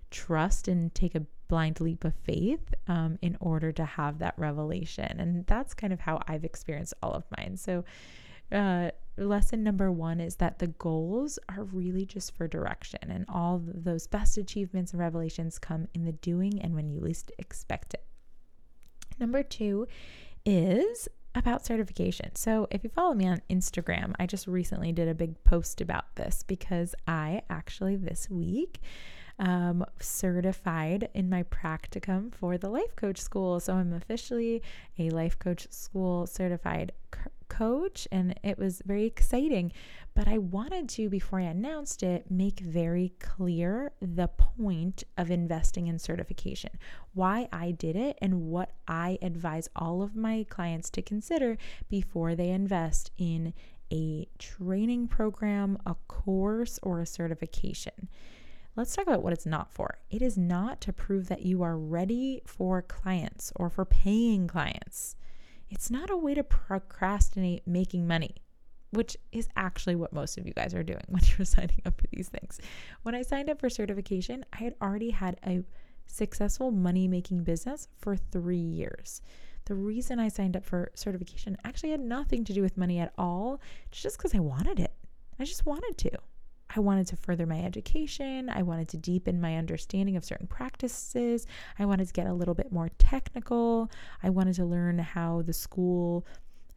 trust 0.09 0.67
and 0.67 0.93
take 0.95 1.13
a 1.15 1.25
blind 1.47 1.79
leap 1.79 2.03
of 2.03 2.13
faith 2.15 2.73
um, 2.87 3.17
in 3.21 3.37
order 3.39 3.71
to 3.71 3.85
have 3.85 4.19
that 4.19 4.33
revelation. 4.37 5.19
And 5.19 5.45
that's 5.45 5.73
kind 5.73 5.93
of 5.93 5.99
how 5.99 6.21
I've 6.27 6.43
experienced 6.43 6.93
all 7.03 7.11
of 7.11 7.23
mine. 7.37 7.57
So 7.57 7.83
uh, 8.51 8.91
lesson 9.17 9.63
number 9.63 9.91
one 9.91 10.19
is 10.19 10.36
that 10.36 10.59
the 10.59 10.67
goals 10.67 11.39
are 11.50 11.63
really 11.63 12.05
just 12.05 12.36
for 12.36 12.47
direction, 12.47 13.00
and 13.09 13.25
all 13.27 13.62
those 13.63 14.07
best 14.07 14.38
achievements 14.38 14.91
and 14.91 15.00
revelations 15.00 15.59
come 15.59 15.88
in 15.93 16.05
the 16.05 16.12
doing 16.12 16.62
and 16.62 16.75
when 16.75 16.89
you 16.89 17.00
least 17.00 17.31
expect 17.39 17.93
it. 17.93 18.03
Number 19.19 19.43
two 19.43 19.88
is 20.45 21.07
about 21.36 21.65
certification. 21.65 22.36
So, 22.36 22.67
if 22.71 22.83
you 22.83 22.89
follow 22.89 23.13
me 23.13 23.27
on 23.27 23.41
Instagram, 23.50 24.13
I 24.19 24.25
just 24.25 24.47
recently 24.47 24.91
did 24.91 25.07
a 25.07 25.13
big 25.13 25.43
post 25.43 25.81
about 25.81 26.15
this 26.15 26.43
because 26.43 26.95
I 27.07 27.41
actually 27.50 27.95
this 27.95 28.29
week 28.29 28.79
um, 29.39 29.86
certified 30.00 31.10
in 31.13 31.29
my 31.29 31.44
practicum 31.44 32.34
for 32.34 32.58
the 32.58 32.70
life 32.70 32.96
coach 32.96 33.20
school. 33.20 33.60
So, 33.60 33.74
I'm 33.74 33.94
officially 33.94 34.62
a 34.98 35.10
life 35.10 35.38
coach 35.38 35.67
school 35.72 36.25
certified 36.25 36.91
coach, 37.48 38.08
and 38.12 38.39
it 38.44 38.58
was 38.58 38.82
very 38.86 39.06
exciting. 39.06 39.72
But 40.13 40.27
I 40.27 40.38
wanted 40.38 40.89
to, 40.89 41.10
before 41.10 41.39
I 41.39 41.44
announced 41.44 42.01
it, 42.03 42.29
make 42.32 42.60
very 42.60 43.13
clear 43.20 43.91
the 44.01 44.27
point 44.27 45.03
of 45.17 45.29
investing 45.29 45.88
in 45.88 46.00
certification, 46.00 46.72
why 47.13 47.48
I 47.51 47.72
did 47.72 47.96
it, 47.96 48.17
and 48.22 48.48
what 48.50 48.72
I 48.88 49.20
advise 49.22 49.70
all 49.75 50.01
of 50.01 50.15
my 50.15 50.46
clients 50.50 50.89
to 50.91 51.01
consider 51.01 51.58
before 51.89 52.36
they 52.36 52.50
invest 52.50 53.12
in 53.17 53.53
a 53.91 54.27
training 54.38 55.08
program, 55.08 55.77
a 55.86 55.96
course, 56.08 56.79
or 56.84 57.00
a 57.00 57.06
certification. 57.06 58.10
Let's 58.77 58.96
talk 58.96 59.07
about 59.07 59.24
what 59.24 59.34
it's 59.34 59.48
not 59.48 59.74
for. 59.74 59.98
It 60.12 60.22
is 60.22 60.38
not 60.38 60.81
to 60.81 60.93
prove 60.93 61.29
that 61.29 61.41
you 61.41 61.63
are 61.63 61.75
ready 61.75 62.43
for 62.46 62.84
clients 62.84 63.51
or 63.55 63.72
for 63.72 63.86
paying 63.86 64.48
clients. 64.48 65.15
It's 65.67 65.89
not 65.89 66.12
a 66.12 66.15
way 66.15 66.36
to 66.36 66.43
procrastinate 66.43 67.67
making 67.67 68.05
money, 68.05 68.36
which 68.91 69.17
is 69.31 69.50
actually 69.55 69.96
what 69.96 70.13
most 70.13 70.38
of 70.38 70.46
you 70.46 70.53
guys 70.53 70.75
are 70.75 70.84
doing 70.84 71.01
when 71.07 71.24
you're 71.25 71.43
signing 71.43 71.81
up 71.88 72.00
for 72.00 72.05
these 72.13 72.29
things. 72.29 72.60
When 73.01 73.15
I 73.15 73.24
signed 73.24 73.50
up 73.50 73.60
for 73.60 73.67
certification, 73.67 74.46
I 74.53 74.57
had 74.57 74.75
already 74.79 75.10
had 75.10 75.39
a 75.43 75.63
successful 76.05 76.69
money 76.69 77.07
making 77.07 77.46
business 77.46 77.88
for 77.98 78.15
three 78.15 78.57
years. 78.57 79.24
The 79.65 79.74
reason 79.74 80.19
I 80.19 80.27
signed 80.27 80.55
up 80.55 80.63
for 80.63 80.91
certification 80.93 81.57
actually 81.65 81.89
had 81.89 82.00
nothing 82.00 82.43
to 82.43 82.53
do 82.53 82.62
with 82.62 82.77
money 82.77 83.00
at 83.00 83.12
all, 83.17 83.60
just 83.89 84.17
because 84.17 84.36
I 84.36 84.39
wanted 84.39 84.79
it. 84.79 84.93
I 85.39 85.46
just 85.46 85.65
wanted 85.65 85.98
to. 85.98 86.12
I 86.75 86.79
wanted 86.79 87.07
to 87.07 87.15
further 87.15 87.45
my 87.45 87.62
education. 87.62 88.50
I 88.50 88.62
wanted 88.62 88.89
to 88.89 88.97
deepen 88.97 89.39
my 89.39 89.55
understanding 89.55 90.15
of 90.15 90.25
certain 90.25 90.47
practices. 90.47 91.47
I 91.79 91.86
wanted 91.86 92.07
to 92.07 92.13
get 92.13 92.27
a 92.27 92.33
little 92.33 92.53
bit 92.53 92.71
more 92.71 92.89
technical. 92.97 93.89
I 94.21 94.29
wanted 94.29 94.55
to 94.55 94.65
learn 94.65 95.00
how 95.00 95.43
the 95.43 95.53
school 95.53 96.25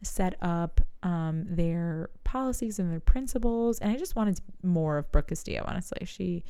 set 0.03 0.35
up 0.41 0.81
um, 1.03 1.45
their 1.47 2.09
policies 2.23 2.79
and 2.79 2.91
their 2.91 2.99
principles. 2.99 3.79
And 3.79 3.91
I 3.91 3.97
just 3.97 4.15
wanted 4.15 4.39
more 4.63 4.97
of 4.97 5.11
Brooke 5.11 5.27
Castillo, 5.27 5.63
honestly. 5.67 6.05
She, 6.05 6.43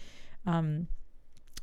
um, 0.45 0.87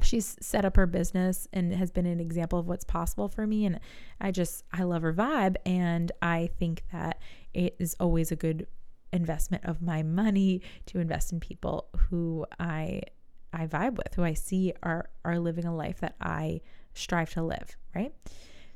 she's 0.03 0.37
set 0.41 0.65
up 0.65 0.77
her 0.77 0.87
business 0.87 1.49
and 1.53 1.73
has 1.73 1.91
been 1.91 2.07
an 2.07 2.21
example 2.21 2.59
of 2.59 2.69
what's 2.69 2.85
possible 2.85 3.29
for 3.29 3.47
me 3.47 3.67
and 3.67 3.81
i 4.21 4.31
just 4.31 4.63
i 4.73 4.83
love 4.85 5.03
her 5.03 5.13
vibe 5.13 5.57
and 5.67 6.13
i 6.23 6.49
think 6.59 6.85
that 6.93 7.21
it 7.53 7.75
is 7.79 7.97
always 7.99 8.31
a 8.31 8.37
good 8.37 8.67
investment 9.13 9.65
of 9.65 9.83
my 9.83 10.03
money 10.03 10.63
to 10.87 10.99
invest 10.99 11.33
in 11.33 11.41
people 11.41 11.89
who 11.97 12.47
I 12.59 13.03
I 13.53 13.67
vibe 13.67 13.97
with, 13.97 14.15
who 14.15 14.25
I 14.25 14.35
see 14.35 14.73
are 14.83 15.09
are 15.25 15.39
living 15.39 15.65
a 15.65 15.75
life 15.75 16.01
that 16.01 16.17
I 16.21 16.61
strive 16.95 17.31
to 17.31 17.43
live, 17.43 17.77
right? 17.95 18.13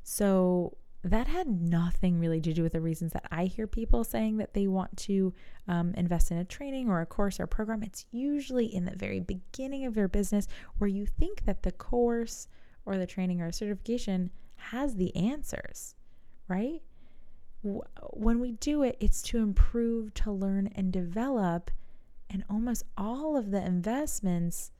So 0.03 0.77
that 1.05 1.27
had 1.27 1.49
nothing 1.49 2.21
really 2.21 2.41
to 2.41 2.53
do 2.53 2.63
with 2.63 2.73
the 2.73 2.81
reasons 2.81 3.13
that 3.13 3.27
I 3.31 3.47
hear 3.47 3.67
people 3.67 4.05
saying 4.05 4.37
that 4.37 4.55
they 4.55 4.69
want 4.69 4.97
to 4.99 5.35
um, 5.67 5.95
invest 5.97 6.31
in 6.31 6.39
a 6.39 6.45
training 6.45 6.89
or 6.89 7.01
a 7.01 7.07
course 7.07 7.41
or 7.41 7.45
a 7.45 7.49
program. 7.49 7.83
It's 7.83 8.07
usually 8.13 8.67
in 8.67 8.85
the 8.85 8.97
very 8.97 9.19
beginning 9.19 9.85
of 9.85 9.95
their 9.95 10.07
business 10.07 10.47
where 10.79 10.89
you 10.89 11.07
think 11.07 11.45
that 11.45 11.65
the 11.65 11.73
course 11.73 12.47
or 12.87 12.99
the 12.99 13.07
training 13.07 13.41
or 13.41 13.47
a 13.47 13.53
certification 13.53 14.31
has 14.55 14.95
the 14.95 15.15
answers, 15.17 15.97
right? 16.47 16.83
When 17.63 18.41
we 18.41 18.53
do 18.53 18.83
it, 18.83 18.97
it's 19.01 19.23
to 19.23 19.39
improve, 19.39 20.15
to 20.15 20.33
learn, 20.33 20.69
and 20.75 20.93
develop. 20.93 21.71
And 22.29 22.45
almost 22.51 22.85
all 22.97 23.37
of 23.37 23.51
the 23.51 23.65
investments 23.65 24.73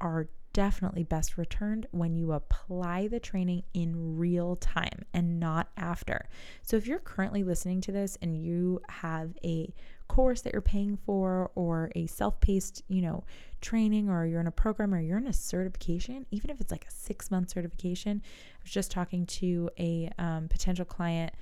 are 0.00 0.28
definitely 0.52 1.02
best 1.02 1.38
returned 1.38 1.86
when 1.92 2.14
you 2.14 2.32
apply 2.32 3.08
the 3.08 3.20
training 3.20 3.62
in 3.72 4.16
real 4.16 4.56
time 4.56 5.04
and 5.14 5.40
not 5.40 5.68
after. 5.76 6.28
So 6.62 6.76
if 6.76 6.86
you're 6.86 6.98
currently 6.98 7.42
listening 7.42 7.80
to 7.82 7.92
this 7.92 8.18
and 8.20 8.36
you 8.36 8.80
have 8.88 9.36
a 9.44 9.72
course 10.08 10.42
that 10.42 10.52
you're 10.52 10.60
paying 10.60 10.96
for 10.96 11.50
or 11.54 11.90
a 11.96 12.06
self-paced, 12.06 12.82
you 12.88 13.00
know, 13.00 13.24
training 13.60 14.10
or 14.10 14.26
you're 14.26 14.40
in 14.40 14.46
a 14.46 14.52
program 14.52 14.94
or 14.94 15.00
you're 15.00 15.18
in 15.18 15.26
a 15.26 15.32
certification, 15.32 16.26
even 16.30 16.50
if 16.50 16.60
it's 16.60 16.70
like 16.70 16.84
a 16.84 17.12
6-month 17.12 17.50
certification. 17.50 18.20
I 18.24 18.58
was 18.62 18.72
just 18.72 18.90
talking 18.90 19.24
to 19.26 19.70
a 19.78 20.10
um, 20.18 20.48
potential 20.48 20.84
client 20.84 21.32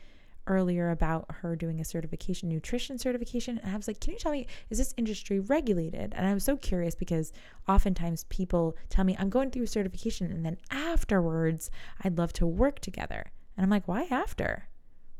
earlier 0.51 0.91
about 0.91 1.27
her 1.31 1.55
doing 1.55 1.81
a 1.81 1.85
certification, 1.85 2.49
nutrition 2.49 2.99
certification. 2.99 3.59
And 3.63 3.73
I 3.73 3.77
was 3.77 3.87
like, 3.87 4.01
can 4.01 4.13
you 4.13 4.19
tell 4.19 4.33
me, 4.33 4.49
is 4.69 4.79
this 4.79 4.93
industry 4.97 5.39
regulated? 5.39 6.13
And 6.15 6.27
I 6.27 6.35
was 6.35 6.45
so 6.45 6.57
curious 6.57 6.97
because 6.97 7.33
oftentimes 7.69 8.25
people 8.25 8.77
tell 8.89 9.05
me, 9.05 9.17
I'm 9.19 9.31
going 9.31 9.51
through 9.51 9.67
certification 9.67 10.31
and 10.31 10.45
then 10.45 10.59
afterwards, 10.71 11.71
I'd 12.03 12.19
love 12.19 12.33
to 12.35 12.47
work 12.47 12.81
together. 12.81 13.31
And 13.57 13.65
I'm 13.65 13.71
like, 13.71 13.87
why 13.87 14.09
after? 14.11 14.67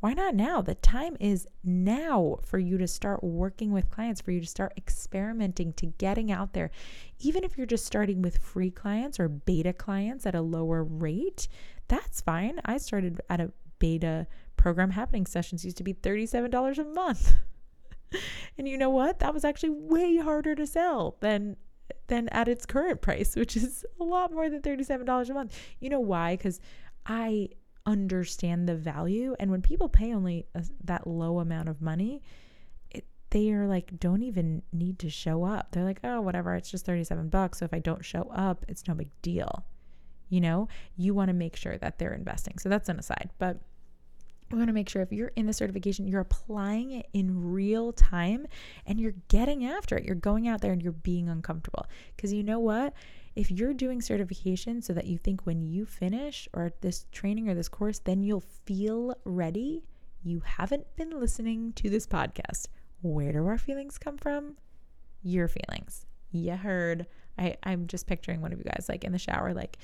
Why 0.01 0.15
not 0.15 0.35
now? 0.35 0.63
The 0.63 0.75
time 0.77 1.17
is 1.21 1.47
now 1.63 2.39
for 2.43 2.59
you 2.59 2.79
to 2.79 2.89
start 2.89 3.23
working 3.23 3.71
with 3.71 3.91
clients, 3.91 4.23
for 4.23 4.31
you 4.31 4.41
to 4.41 4.47
start 4.47 4.73
experimenting, 4.77 5.75
to 5.75 5.87
getting 5.87 6.33
out 6.33 6.55
there. 6.55 6.71
Even 7.19 7.45
if 7.45 7.57
you're 7.57 7.67
just 7.67 7.85
starting 7.85 8.23
with 8.23 8.39
free 8.39 8.71
clients 8.71 9.21
or 9.21 9.29
beta 9.29 9.75
clients 9.75 10.25
at 10.25 10.35
a 10.35 10.41
lower 10.41 10.83
rate, 10.83 11.49
that's 11.89 12.23
fine. 12.23 12.61
I 12.65 12.79
started 12.79 13.21
at 13.29 13.41
a 13.41 13.53
beta 13.79 14.27
program 14.61 14.93
Happyning 14.93 15.27
sessions 15.27 15.65
used 15.65 15.79
to 15.79 15.83
be 15.83 15.95
$37 15.95 16.79
a 16.79 16.85
month. 16.85 17.33
and 18.59 18.69
you 18.69 18.77
know 18.77 18.91
what? 18.91 19.19
That 19.21 19.33
was 19.33 19.43
actually 19.43 19.71
way 19.71 20.19
harder 20.19 20.55
to 20.55 20.67
sell 20.67 21.17
than 21.21 21.57
than 22.07 22.29
at 22.29 22.47
its 22.47 22.67
current 22.67 23.01
price, 23.01 23.35
which 23.37 23.57
is 23.57 23.85
a 23.99 24.05
lot 24.05 24.33
more 24.33 24.49
than 24.51 24.61
$37 24.61 25.31
a 25.31 25.35
month. 25.35 25.59
You 25.81 25.89
know 25.89 26.01
why? 26.01 26.37
Cuz 26.37 26.61
I 27.07 27.49
understand 27.87 28.69
the 28.69 28.77
value 28.77 29.35
and 29.41 29.51
when 29.51 29.63
people 29.63 29.89
pay 29.89 30.15
only 30.15 30.47
a, 30.55 30.63
that 30.85 31.07
low 31.07 31.39
amount 31.39 31.71
of 31.71 31.81
money, 31.81 32.23
it, 32.91 33.07
they 33.31 33.51
are 33.53 33.67
like 33.67 33.99
don't 33.99 34.23
even 34.23 34.63
need 34.73 34.99
to 34.99 35.09
show 35.09 35.43
up. 35.45 35.73
They're 35.73 35.85
like, 35.85 36.01
"Oh, 36.05 36.21
whatever, 36.21 36.55
it's 36.55 36.71
just 36.71 36.85
37 36.85 37.31
bucks, 37.31 37.61
so 37.61 37.65
if 37.65 37.73
I 37.73 37.79
don't 37.79 38.05
show 38.05 38.31
up, 38.35 38.67
it's 38.69 38.87
no 38.87 38.95
big 38.95 39.11
deal." 39.23 39.65
You 40.29 40.43
know, 40.43 40.69
you 40.97 41.15
want 41.15 41.29
to 41.29 41.35
make 41.35 41.57
sure 41.57 41.79
that 41.79 41.99
they're 41.99 42.13
investing. 42.13 42.59
So 42.59 42.69
that's 42.69 42.89
an 42.89 42.99
aside, 43.01 43.31
but 43.39 43.59
we 44.51 44.59
want 44.59 44.69
to 44.69 44.75
make 44.75 44.89
sure 44.89 45.03
if 45.03 45.13
you're 45.13 45.33
in 45.37 45.47
the 45.47 45.53
certification, 45.53 46.07
you're 46.07 46.21
applying 46.21 46.93
it 46.93 47.07
in 47.13 47.53
real 47.53 47.93
time 47.93 48.47
and 48.87 49.01
you're 49.01 49.15
getting 49.29 49.65
after 49.65 49.97
it. 49.97 50.05
You're 50.05 50.15
going 50.15 50.49
out 50.49 50.61
there 50.61 50.73
and 50.73 50.83
you're 50.83 50.93
being 50.93 51.29
uncomfortable. 51.29 51.87
Because 52.17 52.33
you 52.33 52.43
know 52.43 52.59
what? 52.59 52.95
If 53.37 53.51
you're 53.51 53.75
doing 53.75 54.01
certification 54.01 54.83
so 54.83 54.93
that 54.95 55.07
you 55.07 55.19
think 55.19 55.47
when 55.47 55.63
you 55.63 55.87
finish 55.87 56.49
or 56.53 56.73
this 56.81 57.07
training 57.13 57.49
or 57.49 57.55
this 57.55 57.69
course, 57.69 58.01
then 58.01 58.23
you'll 58.23 58.45
feel 58.65 59.15
ready, 59.25 59.85
you 60.23 60.43
haven't 60.45 60.85
been 60.97 61.19
listening 61.19 61.73
to 61.75 61.89
this 61.89 62.07
podcast. 62.07 62.67
Where 63.03 63.33
do 63.33 63.47
our 63.47 63.59
feelings 63.59 63.99
come 63.99 64.19
from? 64.19 64.57
Your 65.23 65.49
feelings. 65.49 66.07
You 66.33 66.57
heard. 66.57 67.07
I, 67.39 67.57
I'm 67.63 67.87
just 67.87 68.07
picturing 68.07 68.41
one 68.41 68.53
of 68.53 68.59
you 68.59 68.65
guys 68.65 68.87
like 68.89 69.05
in 69.05 69.13
the 69.13 69.19
shower, 69.19 69.55
like, 69.55 69.79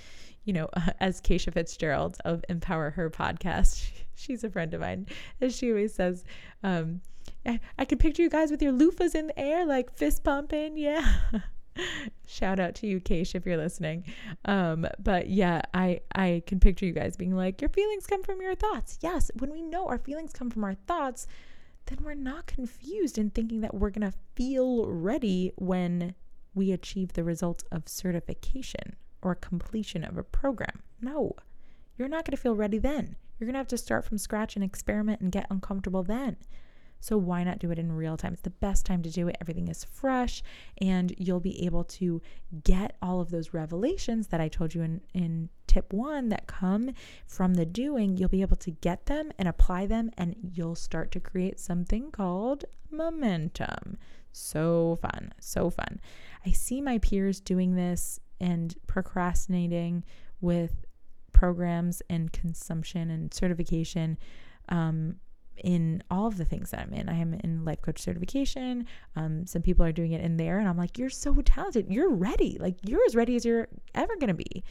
you 0.47 0.53
know, 0.53 0.71
as 1.00 1.21
Keisha 1.21 1.53
Fitzgerald 1.53 2.17
of 2.25 2.43
Empower 2.49 2.91
Her 2.91 3.11
podcast. 3.11 3.87
She's 4.15 4.43
a 4.45 4.49
friend 4.49 4.73
of 4.73 4.81
mine. 4.81 5.07
As 5.43 5.55
she 5.55 5.71
always 5.71 5.93
says, 5.93 6.25
um, 6.62 7.03
I, 7.45 7.85
can 7.85 7.99
picture 7.99 8.23
you 8.23 8.31
guys 8.31 8.50
with 8.50 8.62
your 8.62 8.73
loofahs 8.73 9.15
in 9.15 9.26
the 9.26 9.38
air, 9.38 9.67
like 9.67 9.93
fist 9.95 10.25
pumping. 10.25 10.79
Yeah. 10.87 11.12
Shout 12.26 12.59
out 12.59 12.75
to 12.76 12.87
you, 12.87 13.00
Keish, 13.00 13.35
if 13.35 13.45
you're 13.45 13.59
listening. 13.59 14.05
Um, 14.47 14.87
but 14.99 15.29
yeah, 15.29 15.61
I 15.75 16.00
I 16.15 16.43
can 16.47 16.59
picture 16.59 16.87
you 16.87 16.93
guys 16.93 17.19
being 17.19 17.37
like, 17.37 17.61
your 17.61 17.69
feelings 17.69 18.07
come 18.07 18.23
from 18.23 18.41
your 18.41 18.55
thoughts. 18.55 18.99
Yes, 19.03 19.31
when 19.38 19.53
we 19.53 19.61
know 19.61 19.87
our 19.87 19.99
feelings 19.99 20.33
come 20.33 20.49
from 20.49 20.65
our 20.65 20.73
thoughts, 20.73 21.26
then 21.85 21.99
we're 22.03 22.15
not 22.15 22.47
confused 22.47 23.19
in 23.19 23.29
thinking 23.29 23.61
that 23.61 23.75
we're 23.75 23.91
gonna 23.91 24.15
feel 24.37 24.87
ready 24.87 25.53
when 25.57 26.15
we 26.55 26.73
achieve 26.73 27.12
the 27.12 27.25
results 27.25 27.65
of 27.71 27.87
certification 27.91 28.97
or 29.26 29.35
completion 29.35 30.04
of 30.04 30.16
a 30.16 30.23
program. 30.23 30.83
No, 31.00 31.35
you're 31.99 32.09
not 32.09 32.25
gonna 32.25 32.37
feel 32.37 32.54
ready 32.54 32.78
then. 32.78 33.16
You're 33.38 33.47
gonna 33.47 33.59
have 33.59 33.66
to 33.68 33.76
start 33.76 34.04
from 34.04 34.18
scratch 34.18 34.54
and 34.54 34.64
experiment 34.64 35.21
and 35.21 35.33
get 35.33 35.49
uncomfortable 35.50 36.04
then. 36.04 36.37
So 37.00 37.18
why 37.18 37.42
not 37.42 37.59
do 37.59 37.73
it 37.73 37.78
in 37.78 37.92
real 37.92 38.16
time? 38.16 38.33
It's 38.33 38.42
the 38.42 38.50
best 38.50 38.87
time 38.87 39.02
to 39.02 39.11
do 39.11 39.26
it. 39.26 39.37
Everything 39.40 39.68
is 39.68 39.85
fresh 39.85 40.42
and 40.80 41.12
you'll 41.18 41.40
be 41.40 41.66
able 41.66 41.85
to 41.85 42.23
get 42.62 42.97
all 43.02 43.21
of 43.21 43.30
those 43.30 43.52
revelations 43.52 44.28
that 44.28 44.40
I 44.40 44.49
told 44.49 44.75
you 44.75 44.83
in, 44.83 45.00
in 45.12 45.49
tip 45.66 45.92
one 45.92 46.28
that 46.28 46.47
come 46.47 46.92
from 47.26 47.54
the 47.54 47.66
doing. 47.66 48.16
You'll 48.16 48.28
be 48.28 48.42
able 48.42 48.56
to 48.56 48.71
get 48.71 49.06
them 49.06 49.33
and 49.38 49.47
apply 49.49 49.87
them, 49.87 50.11
and 50.16 50.37
you'll 50.54 50.75
start 50.75 51.11
to 51.12 51.21
create 51.21 51.61
something 51.61 52.11
called 52.11 52.64
momentum. 52.90 53.99
So 54.33 54.99
fun, 55.02 55.33
so 55.40 55.68
fun. 55.71 56.00
I 56.47 56.52
see 56.52 56.80
my 56.80 56.99
peers 56.99 57.40
doing 57.40 57.75
this 57.75 58.21
and 58.40 58.75
procrastinating 58.87 60.05
with 60.40 60.85
programs 61.33 62.02
and 62.09 62.33
consumption 62.33 63.11
and 63.11 63.33
certification 63.33 64.19
um, 64.71 65.16
in 65.62 66.02
all 66.11 66.26
of 66.26 66.37
the 66.37 66.45
things 66.45 66.71
that 66.71 66.81
I'm 66.81 66.93
in. 66.93 67.09
I 67.09 67.19
am 67.19 67.35
in 67.35 67.64
life 67.64 67.83
coach 67.83 68.00
certification. 68.00 68.87
Um, 69.16 69.47
some 69.47 69.62
people 69.62 69.85
are 69.85 69.93
doing 69.93 70.12
it 70.12 70.23
in 70.23 70.37
there, 70.37 70.59
and 70.59 70.69
I'm 70.69 70.76
like, 70.76 70.99
you're 70.99 71.11
so 71.11 71.35
talented. 71.43 71.87
You're 71.90 72.11
ready. 72.11 72.57
Like 72.61 72.76
you're 72.83 73.05
as 73.07 73.14
ready 73.14 73.37
as 73.37 73.45
you're 73.45 73.69
ever 73.95 74.16
gonna 74.16 74.35
be. 74.35 74.64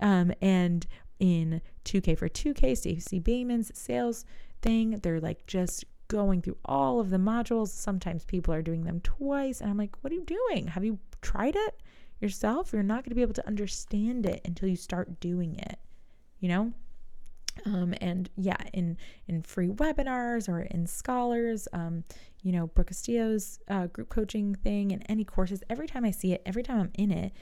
Um, 0.00 0.32
and 0.40 0.86
in 1.18 1.60
2K 1.84 2.18
for 2.18 2.28
2K, 2.28 2.76
Stacey 2.76 3.18
Boehman's 3.18 3.70
sales 3.78 4.24
thing, 4.62 4.98
they're 5.02 5.20
like 5.20 5.46
just 5.46 5.84
going 6.08 6.42
through 6.42 6.56
all 6.64 7.00
of 7.00 7.10
the 7.10 7.18
modules. 7.18 7.68
Sometimes 7.68 8.24
people 8.24 8.52
are 8.52 8.62
doing 8.62 8.84
them 8.84 9.00
twice, 9.00 9.60
and 9.60 9.70
I'm 9.70 9.76
like, 9.76 9.96
what 10.02 10.12
are 10.12 10.16
you 10.16 10.24
doing? 10.24 10.66
Have 10.68 10.84
you 10.84 10.98
tried 11.20 11.56
it 11.56 11.82
yourself? 12.20 12.72
You're 12.72 12.82
not 12.82 13.04
going 13.04 13.10
to 13.10 13.14
be 13.14 13.22
able 13.22 13.34
to 13.34 13.46
understand 13.46 14.26
it 14.26 14.40
until 14.44 14.68
you 14.68 14.76
start 14.76 15.20
doing 15.20 15.56
it. 15.56 15.78
You 16.38 16.48
know? 16.48 16.72
Um, 17.66 17.94
and 18.00 18.30
yeah, 18.36 18.56
in 18.72 18.96
in 19.26 19.42
free 19.42 19.68
webinars 19.68 20.48
or 20.48 20.60
in 20.60 20.86
scholars, 20.86 21.68
um, 21.72 22.04
you 22.42 22.52
know, 22.52 22.68
Brooke 22.68 22.88
Castillo's 22.88 23.58
uh, 23.68 23.86
group 23.88 24.08
coaching 24.08 24.54
thing 24.54 24.92
and 24.92 25.04
any 25.08 25.24
courses, 25.24 25.62
every 25.68 25.86
time 25.86 26.04
I 26.04 26.10
see 26.10 26.32
it, 26.32 26.42
every 26.46 26.62
time 26.62 26.80
I'm 26.80 26.92
in 26.94 27.10
it, 27.10 27.32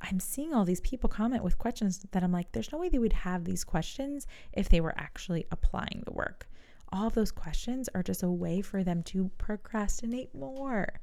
I'm 0.00 0.20
seeing 0.20 0.52
all 0.52 0.64
these 0.64 0.80
people 0.80 1.08
comment 1.08 1.44
with 1.44 1.58
questions 1.58 2.04
that 2.10 2.22
I'm 2.22 2.32
like, 2.32 2.52
there's 2.52 2.72
no 2.72 2.78
way 2.78 2.88
they 2.88 2.98
would 2.98 3.12
have 3.12 3.44
these 3.44 3.64
questions 3.64 4.26
if 4.52 4.68
they 4.68 4.80
were 4.80 4.94
actually 4.98 5.46
applying 5.50 6.02
the 6.04 6.12
work. 6.12 6.48
All 6.92 7.06
of 7.06 7.14
those 7.14 7.30
questions 7.30 7.88
are 7.94 8.02
just 8.02 8.22
a 8.22 8.30
way 8.30 8.60
for 8.60 8.82
them 8.84 9.02
to 9.04 9.30
procrastinate 9.38 10.34
more. 10.34 11.00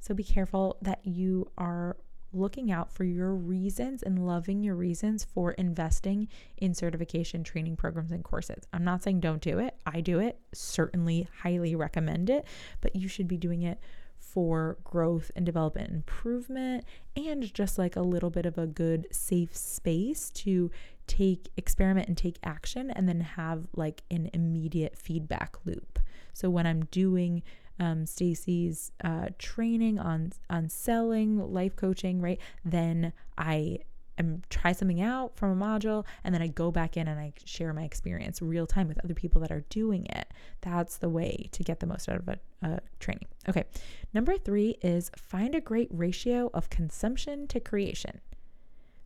So 0.00 0.14
be 0.14 0.24
careful 0.24 0.78
that 0.82 1.00
you 1.04 1.50
are 1.58 1.96
looking 2.32 2.70
out 2.70 2.92
for 2.92 3.04
your 3.04 3.34
reasons 3.34 4.02
and 4.02 4.26
loving 4.26 4.62
your 4.62 4.74
reasons 4.74 5.24
for 5.24 5.52
investing 5.52 6.28
in 6.56 6.74
certification 6.74 7.42
training 7.42 7.76
programs 7.76 8.12
and 8.12 8.24
courses. 8.24 8.64
I'm 8.72 8.84
not 8.84 9.02
saying 9.02 9.20
don't 9.20 9.42
do 9.42 9.58
it. 9.58 9.74
I 9.86 10.00
do 10.00 10.18
it, 10.18 10.38
certainly 10.52 11.28
highly 11.42 11.74
recommend 11.74 12.30
it, 12.30 12.44
but 12.80 12.94
you 12.94 13.08
should 13.08 13.28
be 13.28 13.36
doing 13.36 13.62
it 13.62 13.78
for 14.18 14.76
growth 14.84 15.30
and 15.34 15.46
development 15.46 15.90
improvement 15.90 16.84
and 17.16 17.52
just 17.54 17.78
like 17.78 17.96
a 17.96 18.02
little 18.02 18.30
bit 18.30 18.44
of 18.44 18.58
a 18.58 18.66
good 18.66 19.06
safe 19.10 19.56
space 19.56 20.30
to 20.30 20.70
take 21.06 21.48
experiment 21.56 22.08
and 22.08 22.16
take 22.16 22.38
action 22.44 22.90
and 22.90 23.08
then 23.08 23.20
have 23.20 23.66
like 23.74 24.02
an 24.10 24.28
immediate 24.34 24.96
feedback 24.96 25.56
loop. 25.64 25.98
So 26.34 26.50
when 26.50 26.66
I'm 26.66 26.84
doing 26.86 27.42
um, 27.78 28.06
Stacey's 28.06 28.92
uh, 29.04 29.28
training 29.38 29.98
on 29.98 30.32
on 30.50 30.68
selling, 30.68 31.38
life 31.52 31.76
coaching, 31.76 32.20
right? 32.20 32.40
Then 32.64 33.12
I 33.36 33.78
am 34.18 34.42
try 34.50 34.72
something 34.72 35.00
out 35.00 35.36
from 35.36 35.60
a 35.60 35.64
module, 35.64 36.04
and 36.24 36.34
then 36.34 36.42
I 36.42 36.48
go 36.48 36.70
back 36.70 36.96
in 36.96 37.08
and 37.08 37.18
I 37.18 37.32
share 37.44 37.72
my 37.72 37.84
experience 37.84 38.42
real 38.42 38.66
time 38.66 38.88
with 38.88 39.02
other 39.04 39.14
people 39.14 39.40
that 39.42 39.52
are 39.52 39.64
doing 39.70 40.06
it. 40.06 40.32
That's 40.60 40.96
the 40.96 41.08
way 41.08 41.48
to 41.52 41.62
get 41.62 41.80
the 41.80 41.86
most 41.86 42.08
out 42.08 42.16
of 42.16 42.28
a, 42.28 42.38
a 42.62 42.80
training. 43.00 43.26
Okay, 43.48 43.64
number 44.12 44.36
three 44.36 44.76
is 44.82 45.10
find 45.16 45.54
a 45.54 45.60
great 45.60 45.88
ratio 45.92 46.50
of 46.52 46.70
consumption 46.70 47.46
to 47.48 47.60
creation. 47.60 48.20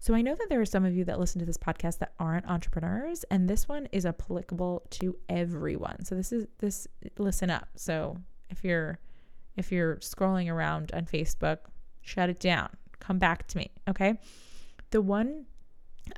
So 0.03 0.15
I 0.15 0.21
know 0.23 0.35
that 0.35 0.49
there 0.49 0.61
are 0.61 0.67
some 0.67 0.85
of 0.85 0.97
you 0.97 1.05
that 1.05 1.21
listen 1.21 1.39
to 1.39 1.47
this 1.47 1.57
podcast 1.57 1.99
that 1.99 2.13
aren't 2.19 2.51
entrepreneurs 2.51 3.25
and 3.31 3.49
this 3.49 3.69
one 3.69 3.87
is 3.93 4.05
applicable 4.05 4.83
to 4.91 5.17
everyone. 5.29 6.05
So 6.05 6.17
this 6.17 6.33
is 6.33 6.49
this 6.59 6.89
listen 7.19 7.51
up. 7.51 7.69
So 7.77 8.17
if 8.53 8.63
you're 8.63 8.99
if 9.57 9.73
you're 9.73 9.97
scrolling 9.97 10.51
around 10.51 10.93
on 10.95 11.05
Facebook, 11.05 11.59
shut 12.01 12.31
it 12.31 12.41
down. 12.41 12.69
Come 13.01 13.19
back 13.19 13.47
to 13.49 13.59
me, 13.59 13.71
okay? 13.89 14.15
The 14.91 15.03
one 15.03 15.47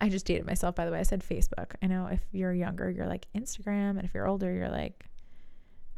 I 0.01 0.09
just 0.09 0.27
dated 0.27 0.47
myself 0.47 0.75
by 0.75 0.85
the 0.85 0.92
way. 0.92 0.99
I 0.99 1.05
said 1.05 1.23
Facebook. 1.23 1.73
I 1.83 1.87
know 1.87 2.07
if 2.07 2.20
you're 2.33 2.53
younger, 2.53 2.90
you're 2.90 3.07
like 3.07 3.27
Instagram, 3.35 3.90
and 3.90 4.05
if 4.05 4.12
you're 4.12 4.27
older, 4.27 4.53
you're 4.53 4.70
like 4.70 5.07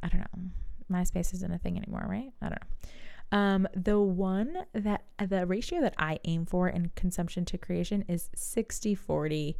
I 0.03 0.09
don't 0.09 0.21
know. 0.21 0.51
MySpace 0.91 1.35
isn't 1.35 1.53
a 1.53 1.59
thing 1.59 1.77
anymore, 1.77 2.07
right? 2.09 2.33
I 2.41 2.49
don't 2.49 2.61
know. 2.61 2.91
Um, 3.33 3.69
the 3.75 3.99
one 3.99 4.65
that 4.73 5.05
the 5.19 5.47
ratio 5.47 5.81
that 5.81 5.95
I 5.99 6.21
aim 6.25 6.47
for 6.47 6.69
in 6.69 6.93
consumption 6.95 7.45
to 7.47 7.59
creation 7.59 8.05
is 8.09 8.31
60 8.37 8.95
40, 8.95 9.57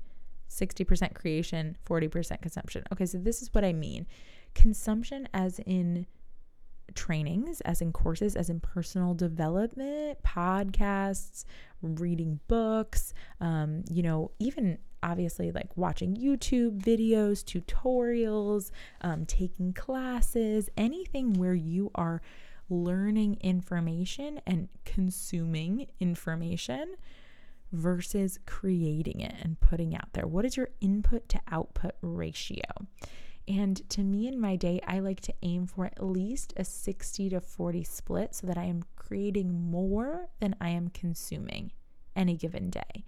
60% 0.49 1.15
creation, 1.15 1.77
40% 1.85 2.41
consumption. 2.41 2.85
Okay, 2.93 3.07
so 3.07 3.19
this 3.19 3.43
is 3.43 3.53
what 3.53 3.65
I 3.65 3.73
mean. 3.73 4.07
Consumption 4.55 5.29
as 5.35 5.59
in 5.61 6.07
trainings, 6.95 7.61
as 7.63 7.81
in 7.81 7.93
courses, 7.93 8.37
as 8.37 8.49
in 8.49 8.61
personal 8.61 9.15
development, 9.15 10.23
podcasts, 10.23 11.45
reading 11.83 12.41
books, 12.49 13.13
um, 13.41 13.85
you 13.91 14.03
know, 14.03 14.31
even 14.39 14.79
obviously 15.03 15.53
like 15.53 15.77
watching 15.77 16.17
YouTube 16.17 16.81
videos, 16.81 17.45
tutorials, 17.45 18.71
um, 19.03 19.25
taking 19.27 19.73
classes, 19.73 20.69
anything 20.77 21.35
where 21.35 21.55
you 21.55 21.91
are 21.95 22.21
learning 22.69 23.39
information 23.41 24.41
and 24.47 24.69
consuming 24.85 25.87
information 26.01 26.97
versus 27.73 28.39
creating 28.47 29.21
it 29.21 29.35
and 29.43 29.61
putting 29.61 29.95
out 29.95 30.13
there. 30.13 30.27
What 30.27 30.45
is 30.45 30.57
your 30.57 30.71
input 30.81 31.29
to 31.31 31.41
output 31.51 31.93
ratio? 32.01 32.86
And 33.49 33.89
to 33.91 34.03
me 34.03 34.27
in 34.27 34.41
my 34.41 34.57
day, 34.57 34.81
I 34.87 34.99
like 34.99 35.21
to 35.21 35.35
aim 35.43 35.67
for 35.67 35.87
at 35.87 36.05
least 36.05 36.53
a 36.57 36.65
60 36.65 37.31
to 37.31 37.41
40 37.41 37.85
split 37.85 38.35
so 38.35 38.47
that 38.47 38.59
I 38.59 38.65
am 38.65 38.83
creating 38.97 39.71
more 39.71 40.29
than 40.41 40.57
I 40.61 40.71
am 40.71 40.89
consuming 40.89 41.73
any 42.17 42.37
given 42.37 42.71
day. 42.71 43.05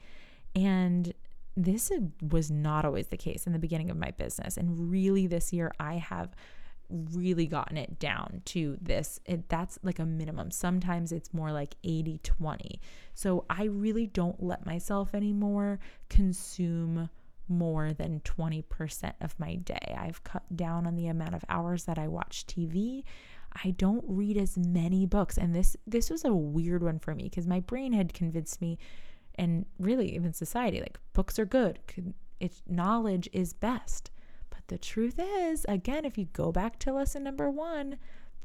And 0.55 1.12
this 1.57 1.90
was 2.22 2.51
not 2.51 2.85
always 2.85 3.09
the 3.09 3.16
case 3.16 3.46
in 3.46 3.53
the 3.53 3.59
beginning 3.59 3.90
of 3.90 3.96
my 3.96 4.12
business. 4.12 4.57
And 4.57 4.90
really, 4.90 5.27
this 5.27 5.53
year, 5.53 5.72
I 5.81 5.94
have 5.94 6.37
really 6.90 7.46
gotten 7.46 7.77
it 7.77 7.98
down 7.98 8.40
to 8.46 8.79
this 8.81 9.20
it, 9.27 9.48
that's 9.48 9.79
like 9.83 9.98
a 9.98 10.07
minimum 10.07 10.51
sometimes 10.51 11.12
it's 11.12 11.35
more 11.35 11.53
like 11.53 11.74
80 11.85 12.18
20 12.22 12.81
so 13.12 13.44
i 13.51 13.64
really 13.64 14.07
don't 14.07 14.42
let 14.42 14.64
myself 14.64 15.14
anymore 15.14 15.81
consume 16.09 17.11
more 17.48 17.92
than 17.92 18.20
20% 18.20 19.12
of 19.20 19.38
my 19.38 19.56
day. 19.56 19.96
I've 19.98 20.24
cut 20.24 20.56
down 20.56 20.87
on 20.87 20.96
the 20.96 21.06
amount 21.06 21.34
of 21.34 21.44
hours 21.48 21.84
that 21.84 21.98
I 21.98 22.08
watch 22.08 22.46
TV. 22.46 23.04
I 23.64 23.70
don't 23.70 24.04
read 24.06 24.37
as 24.37 24.58
many 24.58 25.06
books 25.06 25.38
and 25.38 25.54
this 25.54 25.76
this 25.87 26.11
was 26.11 26.24
a 26.24 26.34
weird 26.34 26.82
one 26.82 26.98
for 26.98 27.14
me 27.14 27.24
because 27.24 27.46
my 27.46 27.61
brain 27.61 27.92
had 27.92 28.12
convinced 28.12 28.61
me 28.61 28.78
and 29.37 29.64
really 29.78 30.14
even 30.14 30.32
society 30.32 30.80
like 30.80 30.98
books 31.12 31.38
are 31.38 31.46
good. 31.46 31.78
It's 32.40 32.62
knowledge 32.68 33.28
is 33.32 33.52
best. 33.52 34.11
But 34.50 34.66
the 34.68 34.78
truth 34.78 35.18
is, 35.18 35.64
again, 35.68 36.04
if 36.04 36.18
you 36.18 36.26
go 36.26 36.52
back 36.52 36.78
to 36.80 36.92
lesson 36.92 37.24
number 37.24 37.50
1, 37.50 37.96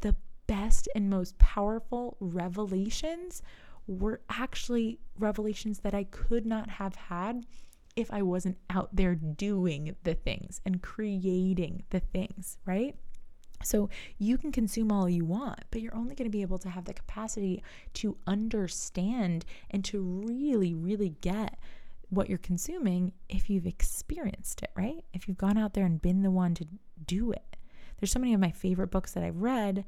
the 0.01 0.15
best 0.47 0.87
and 0.95 1.09
most 1.09 1.37
powerful 1.37 2.17
revelations 2.19 3.41
were 3.87 4.21
actually 4.29 4.99
revelations 5.17 5.79
that 5.79 5.93
I 5.93 6.05
could 6.05 6.45
not 6.45 6.69
have 6.69 6.95
had 6.95 7.45
if 7.95 8.11
I 8.11 8.21
wasn't 8.21 8.57
out 8.69 8.95
there 8.95 9.15
doing 9.15 9.95
the 10.03 10.15
things 10.15 10.61
and 10.65 10.81
creating 10.81 11.83
the 11.89 11.99
things, 11.99 12.57
right? 12.65 12.95
So 13.63 13.89
you 14.17 14.37
can 14.37 14.51
consume 14.51 14.91
all 14.91 15.07
you 15.07 15.23
want, 15.23 15.61
but 15.71 15.81
you're 15.81 15.95
only 15.95 16.15
going 16.15 16.29
to 16.29 16.37
be 16.37 16.41
able 16.41 16.57
to 16.59 16.69
have 16.69 16.85
the 16.85 16.93
capacity 16.93 17.63
to 17.93 18.17
understand 18.27 19.45
and 19.71 19.85
to 19.85 20.01
really, 20.01 20.73
really 20.73 21.15
get 21.21 21.57
what 22.09 22.27
you're 22.29 22.37
consuming 22.37 23.13
if 23.29 23.49
you've 23.49 23.65
experienced 23.65 24.63
it, 24.63 24.71
right? 24.75 25.05
If 25.13 25.27
you've 25.27 25.37
gone 25.37 25.57
out 25.57 25.73
there 25.73 25.85
and 25.85 26.01
been 26.01 26.23
the 26.23 26.31
one 26.31 26.53
to 26.55 26.67
do 27.05 27.31
it. 27.31 27.55
There's 27.99 28.11
so 28.11 28.19
many 28.19 28.33
of 28.33 28.41
my 28.41 28.51
favorite 28.51 28.91
books 28.91 29.13
that 29.13 29.23
I've 29.23 29.41
read 29.41 29.85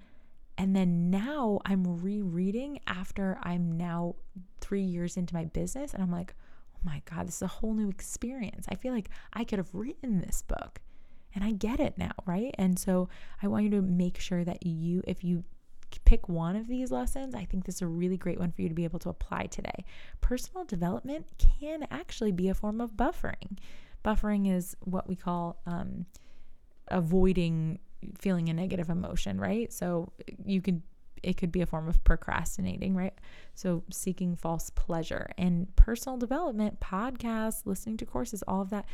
And 0.58 0.76
then 0.76 1.10
now 1.10 1.60
I'm 1.65 2.02
rereading 2.02 2.80
after 2.88 3.38
I'm 3.44 3.72
now 3.72 4.15
three 4.62 4.84
years 4.84 5.18
into 5.18 5.34
my 5.34 5.46
business, 5.46 5.94
and 5.94 6.02
I'm 6.02 6.12
like, 6.12 6.34
my 6.86 7.02
God, 7.10 7.28
this 7.28 7.38
is 7.38 7.41
a 7.41 7.48
whole 7.48 7.74
new 7.74 7.89
experience. 7.89 8.65
I 8.69 8.76
feel 8.76 8.93
like 8.93 9.10
I 9.34 9.43
could 9.43 9.60
have 9.60 9.74
written 9.74 10.21
this 10.21 10.43
book 10.48 10.80
and 11.34 11.43
I 11.43 11.52
get 11.52 11.80
it 11.80 11.98
now, 11.98 12.12
right? 12.26 12.54
And 12.58 12.78
so 12.78 13.10
I 13.41 13.48
want 13.48 13.65
you 13.65 13.71
to 13.71 13.82
make 13.82 14.19
sure 14.19 14.43
that 14.43 14.65
you, 14.65 15.04
if 15.06 15.24
you 15.24 15.43
pick 16.06 16.30
one 16.30 16.56
of 16.56 16.67
these 16.67 16.91
lessons, 16.91 17.36
I 17.36 17.45
think 17.45 17.65
this 17.65 17.76
is 17.76 17.82
a 17.82 17.88
really 17.88 18.17
great 18.17 18.39
one 18.39 18.52
for 18.52 18.62
you 18.62 18.69
to 18.69 18.76
be 18.76 18.84
able 18.84 19.00
to 19.00 19.10
apply 19.10 19.48
today. 19.48 19.86
Personal 20.21 20.65
development 20.65 21.28
can 21.38 21.88
actually 21.91 22.32
be 22.32 22.50
a 22.50 22.54
form 22.54 22.80
of 22.80 22.91
buffering. 22.91 23.58
Buffering 24.04 24.54
is 24.54 24.76
what 24.82 25.08
we 25.08 25.15
call 25.15 25.58
um, 25.65 26.06
avoiding 26.89 27.80
feeling 28.19 28.50
a 28.50 28.54
negative 28.54 28.89
emotion, 28.89 29.39
right? 29.39 29.74
So 29.74 30.12
you 30.45 30.62
could 30.62 30.84
it 31.23 31.38
could 31.38 31.51
be 31.51 31.62
a 31.62 31.65
form 31.65 31.88
of 31.88 32.04
procrastinating, 32.04 32.95
right? 32.95 33.13
So 33.54 33.84
seeking 33.91 34.36
false 34.36 34.69
pleasure 34.69 35.30
and 35.38 35.73
personal 35.75 36.17
development, 36.17 36.80
podcasts, 36.80 37.65
listening 37.65 37.97
to 37.97 38.06
courses, 38.06 38.43
all 38.47 38.62
of 38.62 38.69
that 38.69 38.86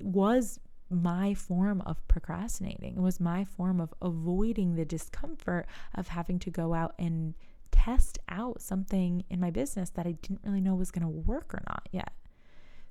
was 0.00 0.60
my 0.88 1.34
form 1.34 1.80
of 1.82 2.06
procrastinating. 2.08 2.96
It 2.96 3.00
was 3.00 3.20
my 3.20 3.44
form 3.44 3.80
of 3.80 3.94
avoiding 4.02 4.74
the 4.74 4.84
discomfort 4.84 5.66
of 5.94 6.08
having 6.08 6.38
to 6.40 6.50
go 6.50 6.74
out 6.74 6.94
and 6.98 7.34
test 7.70 8.18
out 8.28 8.60
something 8.60 9.24
in 9.30 9.40
my 9.40 9.50
business 9.50 9.90
that 9.90 10.06
I 10.06 10.12
didn't 10.12 10.40
really 10.44 10.60
know 10.60 10.74
was 10.74 10.90
going 10.90 11.02
to 11.02 11.08
work 11.08 11.54
or 11.54 11.62
not 11.68 11.88
yet. 11.92 12.12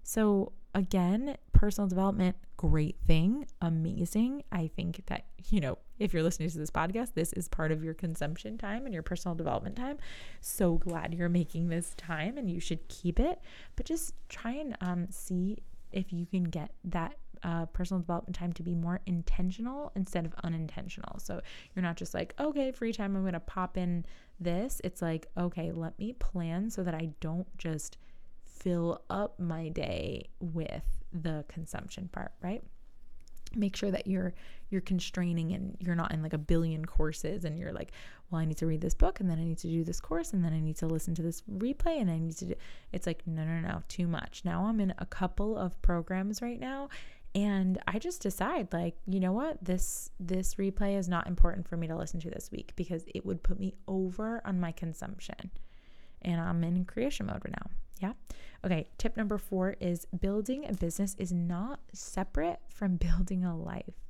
So, 0.09 0.53
again, 0.73 1.37
personal 1.53 1.87
development, 1.87 2.35
great 2.57 2.95
thing, 3.05 3.45
amazing. 3.61 4.41
I 4.51 4.71
think 4.75 5.05
that, 5.05 5.25
you 5.51 5.61
know, 5.61 5.77
if 5.99 6.15
you're 6.15 6.23
listening 6.23 6.49
to 6.49 6.57
this 6.57 6.71
podcast, 6.71 7.13
this 7.13 7.31
is 7.33 7.47
part 7.47 7.71
of 7.71 7.83
your 7.83 7.93
consumption 7.93 8.57
time 8.57 8.85
and 8.85 8.93
your 8.93 9.03
personal 9.03 9.35
development 9.35 9.75
time. 9.75 9.99
So 10.41 10.79
glad 10.79 11.13
you're 11.13 11.29
making 11.29 11.69
this 11.69 11.93
time 11.93 12.39
and 12.39 12.49
you 12.49 12.59
should 12.59 12.87
keep 12.87 13.19
it. 13.19 13.39
But 13.75 13.85
just 13.85 14.15
try 14.29 14.53
and 14.53 14.75
um, 14.81 15.05
see 15.11 15.59
if 15.91 16.11
you 16.11 16.25
can 16.25 16.45
get 16.45 16.71
that 16.85 17.13
uh, 17.43 17.67
personal 17.67 18.01
development 18.01 18.35
time 18.35 18.53
to 18.53 18.63
be 18.63 18.73
more 18.73 19.01
intentional 19.05 19.91
instead 19.95 20.25
of 20.25 20.33
unintentional. 20.43 21.19
So 21.19 21.39
you're 21.75 21.83
not 21.83 21.97
just 21.97 22.15
like, 22.15 22.33
okay, 22.39 22.71
free 22.71 22.93
time, 22.93 23.15
I'm 23.15 23.21
going 23.21 23.33
to 23.33 23.39
pop 23.39 23.77
in 23.77 24.07
this. 24.39 24.81
It's 24.83 25.03
like, 25.03 25.27
okay, 25.37 25.71
let 25.71 25.99
me 25.99 26.13
plan 26.13 26.71
so 26.71 26.81
that 26.81 26.95
I 26.95 27.09
don't 27.19 27.55
just 27.59 27.99
fill 28.59 29.01
up 29.09 29.39
my 29.39 29.69
day 29.69 30.29
with 30.39 30.83
the 31.11 31.45
consumption 31.47 32.09
part, 32.11 32.31
right? 32.41 32.63
make 33.55 33.75
sure 33.75 33.91
that 33.91 34.07
you're 34.07 34.33
you're 34.69 34.81
constraining 34.81 35.53
and 35.53 35.75
you're 35.79 35.95
not 35.95 36.13
in 36.13 36.21
like 36.21 36.33
a 36.33 36.37
billion 36.37 36.85
courses 36.85 37.45
and 37.45 37.57
you're 37.57 37.71
like 37.71 37.91
well 38.29 38.39
i 38.39 38.45
need 38.45 38.57
to 38.57 38.67
read 38.67 38.81
this 38.81 38.93
book 38.93 39.19
and 39.19 39.29
then 39.29 39.39
i 39.39 39.43
need 39.43 39.57
to 39.57 39.67
do 39.67 39.83
this 39.83 39.99
course 39.99 40.33
and 40.33 40.43
then 40.43 40.53
i 40.53 40.59
need 40.59 40.75
to 40.75 40.85
listen 40.85 41.15
to 41.15 41.21
this 41.21 41.41
replay 41.51 41.99
and 41.99 42.11
i 42.11 42.17
need 42.17 42.35
to 42.35 42.45
do 42.45 42.53
it's 42.91 43.07
like 43.07 43.25
no 43.25 43.43
no 43.43 43.59
no 43.59 43.81
too 43.87 44.07
much. 44.07 44.41
Now 44.45 44.65
i'm 44.65 44.79
in 44.79 44.93
a 44.99 45.05
couple 45.05 45.57
of 45.57 45.79
programs 45.81 46.41
right 46.41 46.59
now 46.59 46.89
and 47.35 47.79
i 47.87 47.99
just 47.99 48.21
decide 48.21 48.71
like 48.73 48.95
you 49.07 49.19
know 49.19 49.31
what? 49.31 49.63
This 49.63 50.11
this 50.19 50.55
replay 50.55 50.97
is 50.97 51.07
not 51.07 51.27
important 51.27 51.67
for 51.67 51.77
me 51.77 51.87
to 51.87 51.95
listen 51.95 52.19
to 52.21 52.29
this 52.29 52.51
week 52.51 52.73
because 52.75 53.03
it 53.07 53.25
would 53.25 53.43
put 53.43 53.59
me 53.59 53.75
over 53.87 54.41
on 54.45 54.59
my 54.59 54.71
consumption 54.71 55.51
and 56.21 56.41
i'm 56.41 56.63
in 56.63 56.83
creation 56.85 57.27
mode 57.27 57.41
right 57.45 57.55
now 57.55 57.69
yeah. 57.99 58.13
Okay 58.65 58.89
tip 58.97 59.15
number 59.17 59.37
four 59.37 59.75
is 59.79 60.05
building 60.05 60.65
a 60.67 60.73
business 60.73 61.15
is 61.17 61.31
not 61.31 61.79
separate 61.93 62.59
from 62.69 62.95
building 63.07 63.43
a 63.43 63.55
life. 63.57 64.05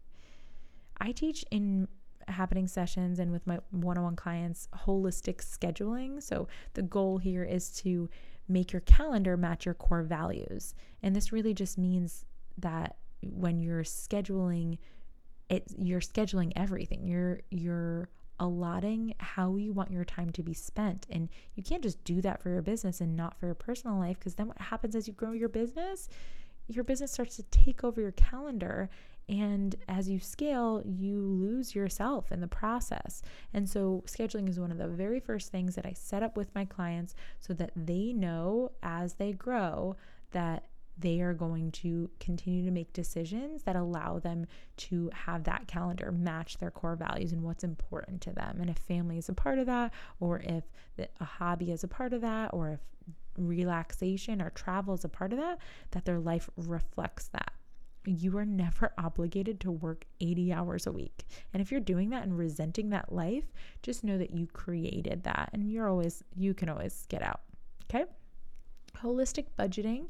I 0.99 1.11
teach 1.11 1.45
in 1.51 1.87
Happyning 2.29 2.69
sessions 2.69 3.17
and 3.17 3.31
with 3.31 3.47
my 3.47 3.59
one-on-one 3.71 4.15
clients 4.15 4.67
holistic 4.85 5.37
scheduling. 5.37 6.21
So 6.21 6.47
the 6.73 6.83
goal 6.83 7.17
here 7.17 7.43
is 7.43 7.71
to 7.77 8.07
make 8.47 8.71
your 8.71 8.81
calendar 8.81 9.35
match 9.35 9.65
your 9.65 9.73
core 9.73 10.03
values. 10.03 10.75
And 11.01 11.15
this 11.15 11.31
really 11.31 11.53
just 11.53 11.77
means 11.77 12.25
that 12.59 12.97
when 13.21 13.59
you're 13.59 13.83
scheduling 13.83 14.77
it 15.49 15.63
you're 15.77 15.99
scheduling 15.99 16.51
everything. 16.55 17.07
You're 17.07 17.39
you're 17.49 18.09
allotting 18.39 19.13
how 19.19 19.55
you 19.55 19.73
want 19.73 19.91
your 19.91 20.05
time 20.05 20.29
to 20.31 20.43
be 20.43 20.53
spent. 20.53 21.05
And 21.09 21.29
you 21.55 21.63
can't 21.63 21.83
just 21.83 22.03
do 22.03 22.21
that 22.21 22.41
for 22.41 22.49
your 22.49 22.61
business 22.61 23.01
and 23.01 23.15
not 23.15 23.39
for 23.39 23.45
your 23.45 23.55
personal 23.55 23.97
life 23.97 24.19
because 24.19 24.35
then 24.35 24.47
what 24.47 24.59
happens 24.59 24.95
as 24.95 25.07
you 25.07 25.13
grow 25.13 25.31
your 25.31 25.49
business? 25.49 26.09
Your 26.67 26.83
business 26.83 27.11
starts 27.11 27.35
to 27.37 27.43
take 27.43 27.83
over 27.83 27.99
your 27.99 28.11
calendar. 28.11 28.89
And 29.27 29.75
as 29.87 30.09
you 30.09 30.19
scale, 30.19 30.81
you 30.85 31.19
lose 31.19 31.75
yourself 31.75 32.31
in 32.31 32.41
the 32.41 32.47
process. 32.47 33.21
And 33.53 33.69
so, 33.69 34.03
scheduling 34.07 34.49
is 34.49 34.59
one 34.59 34.71
of 34.71 34.79
the 34.79 34.87
very 34.87 35.19
first 35.19 35.51
things 35.51 35.75
that 35.75 35.85
I 35.85 35.93
set 35.93 36.23
up 36.23 36.35
with 36.35 36.53
my 36.55 36.65
clients 36.65 37.13
so 37.39 37.53
that 37.53 37.71
they 37.75 38.11
know 38.11 38.71
as 38.81 39.13
they 39.13 39.33
grow 39.33 39.95
that 40.31 40.65
they 40.99 41.21
are 41.21 41.33
going 41.33 41.71
to 41.71 42.09
continue 42.19 42.65
to 42.65 42.71
make 42.71 42.91
decisions 42.93 43.63
that 43.63 43.75
allow 43.75 44.19
them 44.19 44.45
to 44.75 45.09
have 45.13 45.43
that 45.45 45.67
calendar 45.67 46.11
match 46.11 46.57
their 46.57 46.71
core 46.71 46.95
values 46.95 47.31
and 47.31 47.41
what's 47.41 47.63
important 47.63 48.21
to 48.21 48.31
them. 48.31 48.57
And 48.59 48.69
if 48.69 48.77
family 48.77 49.17
is 49.17 49.29
a 49.29 49.33
part 49.33 49.59
of 49.59 49.65
that, 49.67 49.93
or 50.19 50.41
if 50.43 50.63
a 51.19 51.25
hobby 51.25 51.71
is 51.71 51.83
a 51.83 51.87
part 51.87 52.13
of 52.13 52.21
that, 52.21 52.49
or 52.53 52.71
if 52.71 52.79
relaxation 53.37 54.41
or 54.41 54.49
travel 54.49 54.93
is 54.93 55.05
a 55.05 55.09
part 55.09 55.31
of 55.31 55.39
that, 55.39 55.59
that 55.91 56.05
their 56.05 56.19
life 56.19 56.49
reflects 56.57 57.27
that. 57.29 57.53
You 58.05 58.37
are 58.37 58.45
never 58.45 58.91
obligated 58.97 59.59
to 59.61 59.71
work 59.71 60.05
80 60.19 60.51
hours 60.51 60.87
a 60.87 60.91
week. 60.91 61.25
And 61.53 61.61
if 61.61 61.71
you're 61.71 61.79
doing 61.79 62.09
that 62.09 62.23
and 62.23 62.37
resenting 62.37 62.89
that 62.89 63.13
life, 63.13 63.45
just 63.83 64.03
know 64.03 64.17
that 64.17 64.31
you 64.31 64.47
created 64.47 65.23
that 65.23 65.49
and 65.53 65.71
you're 65.71 65.87
always, 65.87 66.23
you 66.35 66.53
can 66.53 66.67
always 66.67 67.05
get 67.07 67.21
out. 67.21 67.41
Okay. 67.89 68.05
Holistic 68.97 69.45
budgeting 69.57 70.07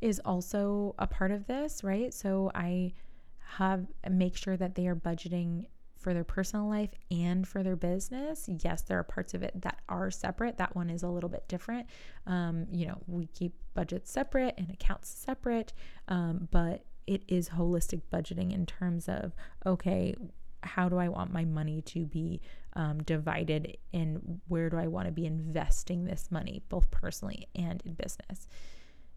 is 0.00 0.20
also 0.24 0.94
a 0.98 1.06
part 1.06 1.30
of 1.30 1.46
this, 1.46 1.82
right? 1.82 2.12
So 2.12 2.50
I 2.54 2.92
have 3.38 3.86
make 4.10 4.36
sure 4.36 4.56
that 4.56 4.74
they 4.74 4.86
are 4.86 4.96
budgeting 4.96 5.66
for 5.98 6.12
their 6.14 6.24
personal 6.24 6.68
life 6.68 6.90
and 7.10 7.46
for 7.48 7.62
their 7.62 7.76
business. 7.76 8.48
Yes, 8.62 8.82
there 8.82 8.98
are 8.98 9.04
parts 9.04 9.34
of 9.34 9.42
it 9.42 9.60
that 9.62 9.80
are 9.88 10.10
separate. 10.10 10.58
That 10.58 10.76
one 10.76 10.90
is 10.90 11.02
a 11.02 11.08
little 11.08 11.30
bit 11.30 11.48
different. 11.48 11.86
Um, 12.26 12.66
you 12.70 12.86
know, 12.86 12.98
we 13.06 13.26
keep 13.26 13.54
budgets 13.74 14.10
separate 14.10 14.54
and 14.58 14.70
accounts 14.70 15.08
separate, 15.08 15.72
um, 16.08 16.48
but 16.50 16.84
it 17.06 17.22
is 17.28 17.48
holistic 17.48 18.02
budgeting 18.12 18.52
in 18.52 18.66
terms 18.66 19.08
of 19.08 19.34
okay, 19.64 20.14
how 20.62 20.88
do 20.88 20.98
I 20.98 21.08
want 21.08 21.32
my 21.32 21.44
money 21.44 21.82
to 21.82 22.04
be 22.04 22.40
um, 22.74 23.02
divided, 23.02 23.76
and 23.92 24.40
where 24.48 24.68
do 24.68 24.76
I 24.76 24.86
want 24.86 25.06
to 25.06 25.12
be 25.12 25.24
investing 25.26 26.04
this 26.04 26.30
money, 26.30 26.62
both 26.68 26.90
personally 26.90 27.48
and 27.54 27.82
in 27.84 27.94
business. 27.94 28.48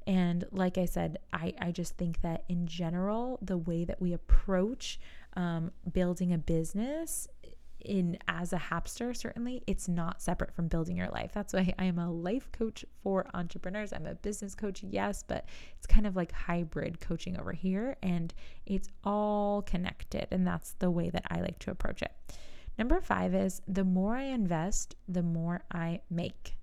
And 0.09 0.43
like 0.51 0.79
I 0.79 0.85
said, 0.85 1.19
I, 1.31 1.53
I 1.61 1.71
just 1.71 1.95
think 1.95 2.21
that 2.21 2.43
in 2.49 2.65
general, 2.65 3.37
the 3.43 3.59
way 3.59 3.85
that 3.85 4.01
we 4.01 4.13
approach 4.13 4.99
um, 5.35 5.69
building 5.93 6.33
a 6.33 6.37
business 6.39 7.27
in 7.81 8.17
as 8.27 8.51
a 8.51 8.57
hapster 8.57 9.15
certainly 9.15 9.63
it's 9.65 9.87
not 9.87 10.21
separate 10.21 10.53
from 10.53 10.67
building 10.67 10.97
your 10.97 11.07
life. 11.09 11.31
That's 11.33 11.53
why 11.53 11.73
i 11.77 11.85
am 11.85 11.99
a 11.99 12.11
life 12.11 12.51
coach 12.51 12.83
for 13.03 13.27
entrepreneurs. 13.35 13.93
I'm 13.93 14.07
a 14.07 14.15
business 14.15 14.55
coach 14.55 14.83
yes 14.83 15.23
but 15.25 15.45
it's 15.77 15.87
kind 15.87 16.07
of 16.07 16.15
like 16.15 16.31
hybrid 16.31 16.99
coaching 16.99 17.39
over 17.39 17.53
here 17.53 17.95
and 18.01 18.33
it's 18.65 18.89
all 19.03 19.61
connected 19.61 20.27
and 20.31 20.45
that's 20.45 20.73
the 20.79 20.91
way 20.91 21.09
that 21.11 21.25
i 21.29 21.39
like 21.39 21.59
to 21.59 21.71
approach 21.71 22.01
it. 22.01 22.11
Number 22.79 22.99
five 22.99 23.35
is 23.35 23.61
the 23.67 23.85
more 23.85 24.15
i 24.17 24.23
invest 24.23 24.95
the 25.07 25.23
more 25.23 25.61
i 25.71 26.01
make. 26.09 26.57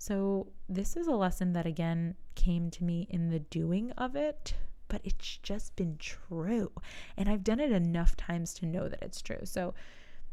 So, 0.00 0.46
this 0.66 0.96
is 0.96 1.08
a 1.08 1.14
lesson 1.14 1.52
that 1.52 1.66
again 1.66 2.14
came 2.40 2.70
to 2.70 2.84
me 2.84 3.06
in 3.10 3.28
the 3.28 3.38
doing 3.38 3.90
of 3.92 4.16
it, 4.16 4.54
but 4.88 5.02
it's 5.04 5.36
just 5.42 5.76
been 5.76 5.98
true. 5.98 6.72
And 7.16 7.28
I've 7.28 7.44
done 7.44 7.60
it 7.60 7.70
enough 7.70 8.16
times 8.16 8.54
to 8.54 8.66
know 8.66 8.88
that 8.88 9.02
it's 9.02 9.20
true. 9.20 9.44
So, 9.44 9.74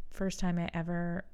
first 0.10 0.40
time 0.40 0.58
I 0.58 0.70
ever 0.74 1.26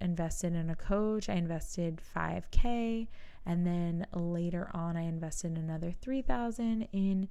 invested 0.00 0.54
in 0.54 0.68
a 0.68 0.74
coach, 0.76 1.28
I 1.28 1.34
invested 1.34 2.02
5k 2.16 3.06
and 3.46 3.64
then 3.64 4.06
later 4.12 4.68
on 4.74 4.96
I 4.96 5.02
invested 5.02 5.56
another 5.56 5.92
3000 5.92 6.88
in 6.92 7.28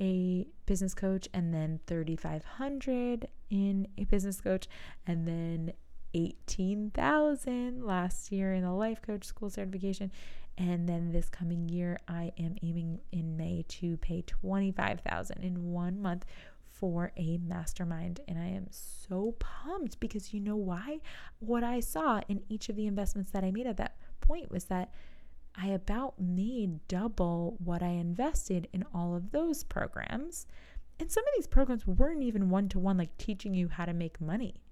a 0.00 0.46
business 0.66 0.92
coach 0.92 1.28
and 1.32 1.54
then 1.54 1.80
3500 1.86 3.28
in 3.48 3.88
a 3.96 4.04
business 4.04 4.40
coach 4.40 4.68
and 5.06 5.26
then 5.26 5.72
18,000 6.12 7.82
last 7.82 8.30
year 8.30 8.52
in 8.52 8.62
the 8.62 8.72
life 8.72 9.00
coach 9.02 9.24
school 9.24 9.50
certification 9.50 10.12
and 10.56 10.88
then 10.88 11.12
this 11.12 11.28
coming 11.28 11.68
year 11.68 11.98
I 12.08 12.32
am 12.38 12.56
aiming 12.62 13.00
in 13.12 13.36
May 13.36 13.64
to 13.68 13.96
pay 13.98 14.22
25,000 14.22 15.38
in 15.42 15.72
1 15.72 16.00
month 16.00 16.24
for 16.64 17.12
a 17.16 17.38
mastermind 17.38 18.20
and 18.28 18.38
I 18.38 18.46
am 18.46 18.66
so 18.70 19.34
pumped 19.38 20.00
because 20.00 20.34
you 20.34 20.40
know 20.40 20.56
why? 20.56 21.00
What 21.38 21.64
I 21.64 21.80
saw 21.80 22.20
in 22.28 22.42
each 22.48 22.68
of 22.68 22.76
the 22.76 22.86
investments 22.86 23.30
that 23.32 23.44
I 23.44 23.50
made 23.50 23.66
at 23.66 23.76
that 23.78 23.96
point 24.20 24.50
was 24.50 24.64
that 24.66 24.92
I 25.56 25.68
about 25.68 26.20
made 26.20 26.86
double 26.88 27.56
what 27.62 27.82
I 27.82 27.90
invested 27.90 28.68
in 28.72 28.84
all 28.92 29.14
of 29.14 29.30
those 29.30 29.62
programs. 29.64 30.46
And 30.98 31.10
some 31.10 31.22
of 31.24 31.30
these 31.36 31.46
programs 31.46 31.86
weren't 31.86 32.22
even 32.22 32.50
one 32.50 32.68
to 32.70 32.78
one, 32.78 32.96
like 32.98 33.16
teaching 33.18 33.54
you 33.54 33.68
how 33.68 33.84
to 33.84 33.92
make 33.92 34.20
money 34.20 34.62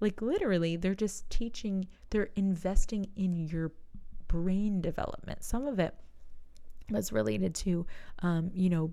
Like 0.00 0.22
literally, 0.22 0.76
they're 0.76 0.94
just 0.94 1.28
teaching, 1.30 1.88
they're 2.10 2.30
investing 2.36 3.08
in 3.16 3.34
your 3.34 3.72
brain 4.28 4.80
development. 4.80 5.42
Some 5.42 5.66
of 5.66 5.78
it 5.78 5.94
was 6.90 7.12
related 7.12 7.54
to, 7.56 7.86
um, 8.20 8.50
you 8.54 8.70
know, 8.70 8.92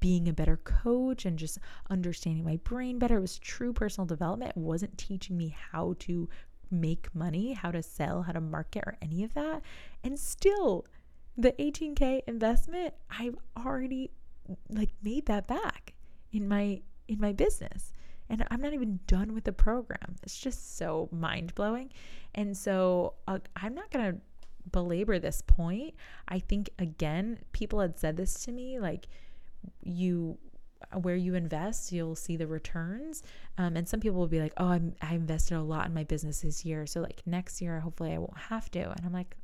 being 0.00 0.28
a 0.28 0.32
better 0.32 0.56
coach 0.58 1.26
and 1.26 1.38
just 1.38 1.58
understanding 1.90 2.44
my 2.44 2.56
brain 2.64 2.98
better. 2.98 3.18
It 3.18 3.20
was 3.20 3.38
true 3.38 3.72
personal 3.72 4.06
development. 4.06 4.52
It 4.56 4.56
wasn't 4.56 4.96
teaching 4.98 5.36
me 5.36 5.54
how 5.72 5.94
to 6.00 6.28
make 6.70 7.14
money, 7.14 7.52
how 7.52 7.70
to 7.70 7.82
sell, 7.82 8.22
how 8.22 8.32
to 8.32 8.40
market, 8.40 8.82
or 8.86 8.96
any 9.02 9.24
of 9.24 9.34
that. 9.34 9.62
And 10.02 10.18
still, 10.18 10.86
the 11.36 11.52
18k 11.52 12.22
investment, 12.26 12.94
I've 13.10 13.36
already 13.56 14.10
like 14.68 14.90
made 15.02 15.26
that 15.26 15.46
back 15.46 15.94
in 16.32 16.48
my 16.48 16.80
in 17.08 17.20
my 17.20 17.32
business. 17.32 17.92
And 18.28 18.46
I'm 18.50 18.60
not 18.60 18.72
even 18.72 19.00
done 19.08 19.34
with 19.34 19.42
the 19.42 19.52
program. 19.52 20.16
It's 20.22 20.38
just 20.38 20.76
so 20.76 21.08
mind 21.10 21.54
blowing. 21.56 21.90
And 22.36 22.56
so 22.56 23.14
uh, 23.26 23.40
I'm 23.56 23.74
not 23.74 23.90
going 23.90 24.12
to 24.12 24.20
belabor 24.70 25.18
this 25.18 25.42
point. 25.46 25.94
I 26.28 26.38
think, 26.38 26.70
again, 26.78 27.38
people 27.52 27.80
had 27.80 27.98
said 27.98 28.16
this 28.16 28.34
to 28.44 28.52
me 28.52 28.78
like, 28.78 29.08
you 29.82 30.38
where 30.94 31.16
you 31.16 31.34
invest, 31.34 31.92
you'll 31.92 32.16
see 32.16 32.36
the 32.36 32.46
returns. 32.46 33.22
Um, 33.58 33.76
and 33.76 33.88
some 33.88 34.00
people 34.00 34.18
will 34.18 34.28
be 34.28 34.40
like, 34.40 34.54
"Oh, 34.56 34.68
I'm, 34.68 34.94
I 35.02 35.14
invested 35.14 35.56
a 35.56 35.62
lot 35.62 35.86
in 35.86 35.94
my 35.94 36.04
business 36.04 36.40
this 36.40 36.64
year, 36.64 36.86
so 36.86 37.00
like 37.00 37.22
next 37.26 37.60
year, 37.60 37.80
hopefully, 37.80 38.12
I 38.12 38.18
won't 38.18 38.38
have 38.38 38.70
to." 38.72 38.80
And 38.80 39.04
I'm 39.04 39.12
like, 39.12 39.36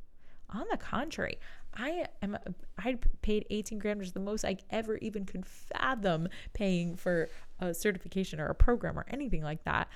on 0.49 0.65
the 0.71 0.77
contrary, 0.77 1.39
I 1.73 2.05
am 2.21 2.37
I 2.77 2.97
paid 3.21 3.45
18 3.49 3.79
grand, 3.79 3.99
which 3.99 4.07
is 4.07 4.13
the 4.13 4.19
most 4.19 4.45
I 4.45 4.57
ever 4.69 4.97
even 4.97 5.25
could 5.25 5.45
fathom 5.45 6.27
paying 6.53 6.95
for 6.95 7.29
a 7.59 7.73
certification 7.73 8.39
or 8.39 8.47
a 8.47 8.55
program 8.55 8.97
or 8.97 9.05
anything 9.09 9.43
like 9.43 9.63
that 9.65 9.89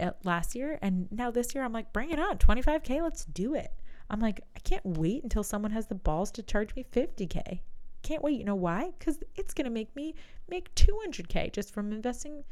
uh, 0.00 0.12
last 0.24 0.54
year. 0.54 0.78
And 0.82 1.10
now 1.10 1.30
this 1.30 1.54
year, 1.54 1.64
I'm 1.64 1.72
like, 1.72 1.92
bring 1.92 2.10
it 2.10 2.18
on, 2.18 2.38
25k, 2.38 3.02
let's 3.02 3.24
do 3.24 3.54
it. 3.54 3.72
I'm 4.10 4.20
like, 4.20 4.40
I 4.56 4.60
can't 4.60 4.84
wait 4.84 5.22
until 5.22 5.42
someone 5.42 5.70
has 5.72 5.86
the 5.86 5.94
balls 5.94 6.30
to 6.32 6.42
charge 6.42 6.74
me 6.74 6.84
50k. 6.92 7.60
Can't 8.02 8.22
wait. 8.22 8.38
You 8.38 8.44
know 8.44 8.54
why? 8.54 8.92
Because 8.98 9.18
it's 9.34 9.54
gonna 9.54 9.70
make 9.70 9.94
me 9.94 10.14
make 10.48 10.74
200k 10.74 11.52
just 11.52 11.74
from 11.74 11.92
investing 11.92 12.44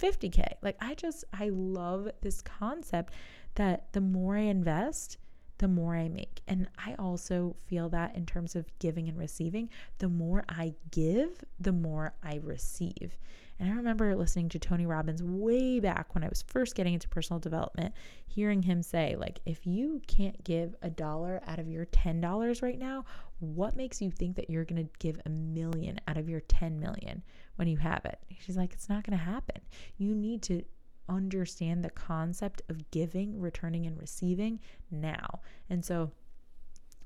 50k. 0.00 0.54
Like 0.62 0.76
I 0.80 0.94
just 0.94 1.24
I 1.32 1.50
love 1.50 2.08
this 2.20 2.42
concept 2.42 3.12
that 3.54 3.92
the 3.92 4.00
more 4.00 4.36
I 4.36 4.40
invest 4.40 5.18
the 5.58 5.68
more 5.68 5.94
I 5.94 6.08
make. 6.08 6.40
And 6.48 6.68
I 6.78 6.94
also 6.98 7.56
feel 7.66 7.88
that 7.90 8.16
in 8.16 8.26
terms 8.26 8.56
of 8.56 8.66
giving 8.78 9.08
and 9.08 9.18
receiving, 9.18 9.70
the 9.98 10.08
more 10.08 10.44
I 10.48 10.74
give, 10.90 11.44
the 11.60 11.72
more 11.72 12.14
I 12.22 12.40
receive. 12.42 13.16
And 13.58 13.70
I 13.70 13.76
remember 13.76 14.14
listening 14.16 14.48
to 14.50 14.58
Tony 14.58 14.86
Robbins 14.86 15.22
way 15.22 15.78
back 15.80 16.14
when 16.14 16.24
I 16.24 16.28
was 16.28 16.42
first 16.42 16.74
getting 16.74 16.94
into 16.94 17.08
personal 17.08 17.38
development, 17.38 17.94
hearing 18.26 18.62
him 18.62 18.82
say, 18.82 19.16
like, 19.16 19.40
if 19.46 19.66
you 19.66 20.02
can't 20.06 20.42
give 20.44 20.74
a 20.82 20.90
dollar 20.90 21.40
out 21.46 21.58
of 21.58 21.68
your 21.68 21.86
$10 21.86 22.62
right 22.62 22.78
now, 22.78 23.04
what 23.38 23.76
makes 23.76 24.02
you 24.02 24.10
think 24.10 24.36
that 24.36 24.50
you're 24.50 24.64
going 24.64 24.84
to 24.84 24.90
give 24.98 25.20
a 25.24 25.30
million 25.30 26.00
out 26.08 26.16
of 26.16 26.28
your 26.28 26.40
10 26.40 26.80
million 26.80 27.22
when 27.56 27.68
you 27.68 27.76
have 27.76 28.04
it? 28.04 28.18
He's 28.28 28.56
like, 28.56 28.72
it's 28.72 28.88
not 28.88 29.04
going 29.04 29.18
to 29.18 29.24
happen. 29.24 29.60
You 29.98 30.14
need 30.14 30.42
to 30.42 30.62
understand 31.08 31.84
the 31.84 31.90
concept 31.90 32.62
of 32.68 32.90
giving, 32.90 33.38
returning, 33.38 33.86
and 33.86 33.98
receiving 34.00 34.60
now. 34.90 35.40
And 35.70 35.84
so 35.84 36.10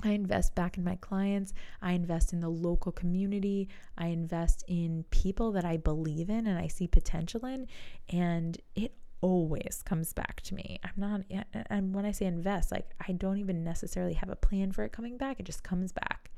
I 0.02 0.11
invest 0.11 0.54
back 0.54 0.78
in 0.78 0.84
my 0.84 0.96
clients. 0.96 1.52
I 1.82 1.92
invest 1.92 2.32
in 2.32 2.40
the 2.40 2.48
local 2.48 2.92
community. 2.92 3.68
I 3.96 4.08
invest 4.08 4.64
in 4.68 5.04
people 5.11 5.52
that 5.52 5.64
I 5.64 5.76
believe 5.76 6.30
in 6.30 6.46
and 6.46 6.58
I 6.58 6.68
see 6.68 6.87
potential 6.87 7.44
in. 7.44 7.66
And 8.08 8.58
it 8.76 8.94
always 9.20 9.82
comes 9.84 10.12
back 10.12 10.40
to 10.42 10.54
me. 10.54 10.78
I'm 10.84 10.92
not, 10.96 11.20
and 11.68 11.94
when 11.94 12.04
I 12.04 12.12
say 12.12 12.26
invest, 12.26 12.70
like 12.70 12.90
I 13.06 13.12
don't 13.12 13.38
even 13.38 13.64
necessarily 13.64 14.14
have 14.14 14.30
a 14.30 14.37
plan 14.37 14.72
for 14.72 14.84
it 14.84 14.92
coming 14.92 15.16
back, 15.16 15.40
it 15.40 15.46
just 15.46 15.64
comes 15.64 15.92
back. 15.92 16.30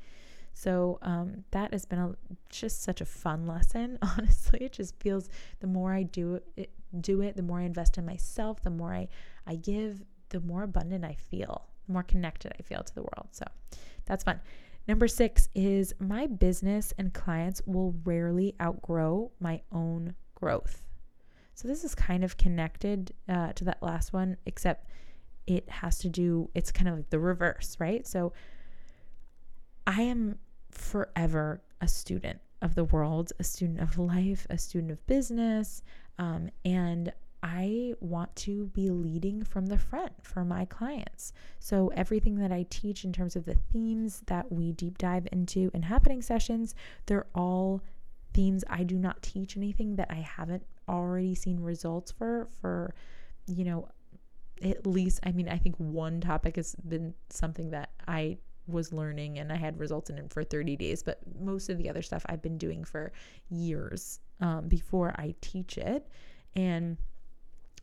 So 0.53 0.99
um, 1.01 1.43
that 1.51 1.71
has 1.71 1.85
been 1.85 1.99
a, 1.99 2.15
just 2.49 2.83
such 2.83 3.01
a 3.01 3.05
fun 3.05 3.47
lesson. 3.47 3.99
Honestly, 4.01 4.59
it 4.61 4.73
just 4.73 4.99
feels 4.99 5.29
the 5.59 5.67
more 5.67 5.93
I 5.93 6.03
do 6.03 6.41
it, 6.57 6.71
do 6.99 7.21
it, 7.21 7.35
the 7.35 7.43
more 7.43 7.59
I 7.59 7.63
invest 7.63 7.97
in 7.97 8.05
myself, 8.05 8.61
the 8.61 8.69
more 8.69 8.93
I, 8.93 9.07
I 9.45 9.55
give, 9.55 10.03
the 10.29 10.39
more 10.39 10.63
abundant 10.63 11.05
I 11.05 11.13
feel, 11.13 11.67
more 11.91 12.03
connected 12.03 12.53
I 12.57 12.61
feel 12.63 12.83
to 12.83 12.95
the 12.95 13.01
world. 13.01 13.27
So 13.31 13.45
that's 14.05 14.23
fun. 14.23 14.39
Number 14.87 15.07
six 15.07 15.47
is 15.53 15.93
my 15.99 16.27
business 16.27 16.93
and 16.97 17.13
clients 17.13 17.61
will 17.65 17.93
rarely 18.03 18.55
outgrow 18.61 19.31
my 19.39 19.61
own 19.71 20.15
growth. 20.35 20.87
So 21.53 21.67
this 21.67 21.83
is 21.83 21.93
kind 21.93 22.23
of 22.23 22.37
connected 22.37 23.13
uh, 23.29 23.53
to 23.53 23.63
that 23.65 23.83
last 23.83 24.13
one, 24.13 24.37
except 24.45 24.89
it 25.45 25.69
has 25.69 25.99
to 25.99 26.09
do, 26.09 26.49
it's 26.55 26.71
kind 26.71 26.87
of 26.87 26.95
like 26.95 27.09
the 27.09 27.19
reverse, 27.19 27.77
right? 27.79 28.07
So 28.07 28.33
I 29.85 30.01
am 30.01 30.39
forever 30.71 31.61
a 31.79 31.87
student 31.87 32.39
of 32.61 32.75
the 32.75 32.85
world, 32.85 33.31
a 33.39 33.43
student 33.43 33.79
of 33.79 33.97
life, 33.97 34.47
a 34.49 34.57
student 34.57 34.91
of 34.91 35.05
business. 35.07 35.83
Um, 36.17 36.49
and 36.65 37.11
I 37.43 37.93
want 37.99 38.35
to 38.37 38.67
be 38.67 38.89
leading 38.89 39.43
from 39.43 39.65
the 39.65 39.77
front 39.77 40.11
for 40.21 40.45
my 40.45 40.65
clients. 40.65 41.33
So, 41.59 41.91
everything 41.95 42.35
that 42.35 42.51
I 42.51 42.65
teach 42.69 43.03
in 43.03 43.11
terms 43.11 43.35
of 43.35 43.45
the 43.45 43.57
themes 43.71 44.21
that 44.27 44.51
we 44.51 44.71
deep 44.71 44.97
dive 44.97 45.27
into 45.31 45.71
in 45.73 45.81
Happyning 45.81 46.23
sessions, 46.23 46.75
they're 47.07 47.27
all 47.33 47.81
themes. 48.33 48.63
I 48.69 48.83
do 48.83 48.97
not 48.97 49.21
teach 49.21 49.57
anything 49.57 49.95
that 49.95 50.09
I 50.11 50.15
haven't 50.15 50.63
already 50.87 51.35
seen 51.35 51.59
results 51.59 52.11
for, 52.11 52.47
for, 52.61 52.93
you 53.47 53.65
know, 53.65 53.89
at 54.63 54.85
least, 54.85 55.19
I 55.23 55.31
mean, 55.31 55.49
I 55.49 55.57
think 55.57 55.75
one 55.77 56.21
topic 56.21 56.55
has 56.57 56.75
been 56.75 57.13
something 57.29 57.71
that 57.71 57.89
I 58.07 58.37
was 58.67 58.93
learning 58.93 59.39
and 59.39 59.51
I 59.51 59.55
had 59.55 59.79
results 59.79 60.09
in 60.09 60.17
it 60.17 60.31
for 60.31 60.43
30 60.43 60.75
days. 60.75 61.01
But 61.03 61.19
most 61.39 61.69
of 61.69 61.77
the 61.77 61.89
other 61.89 62.01
stuff 62.01 62.25
I've 62.27 62.41
been 62.41 62.57
doing 62.57 62.83
for 62.83 63.11
years 63.49 64.19
um, 64.39 64.67
before 64.67 65.13
I 65.17 65.33
teach 65.41 65.77
it. 65.77 66.07
And 66.55 66.97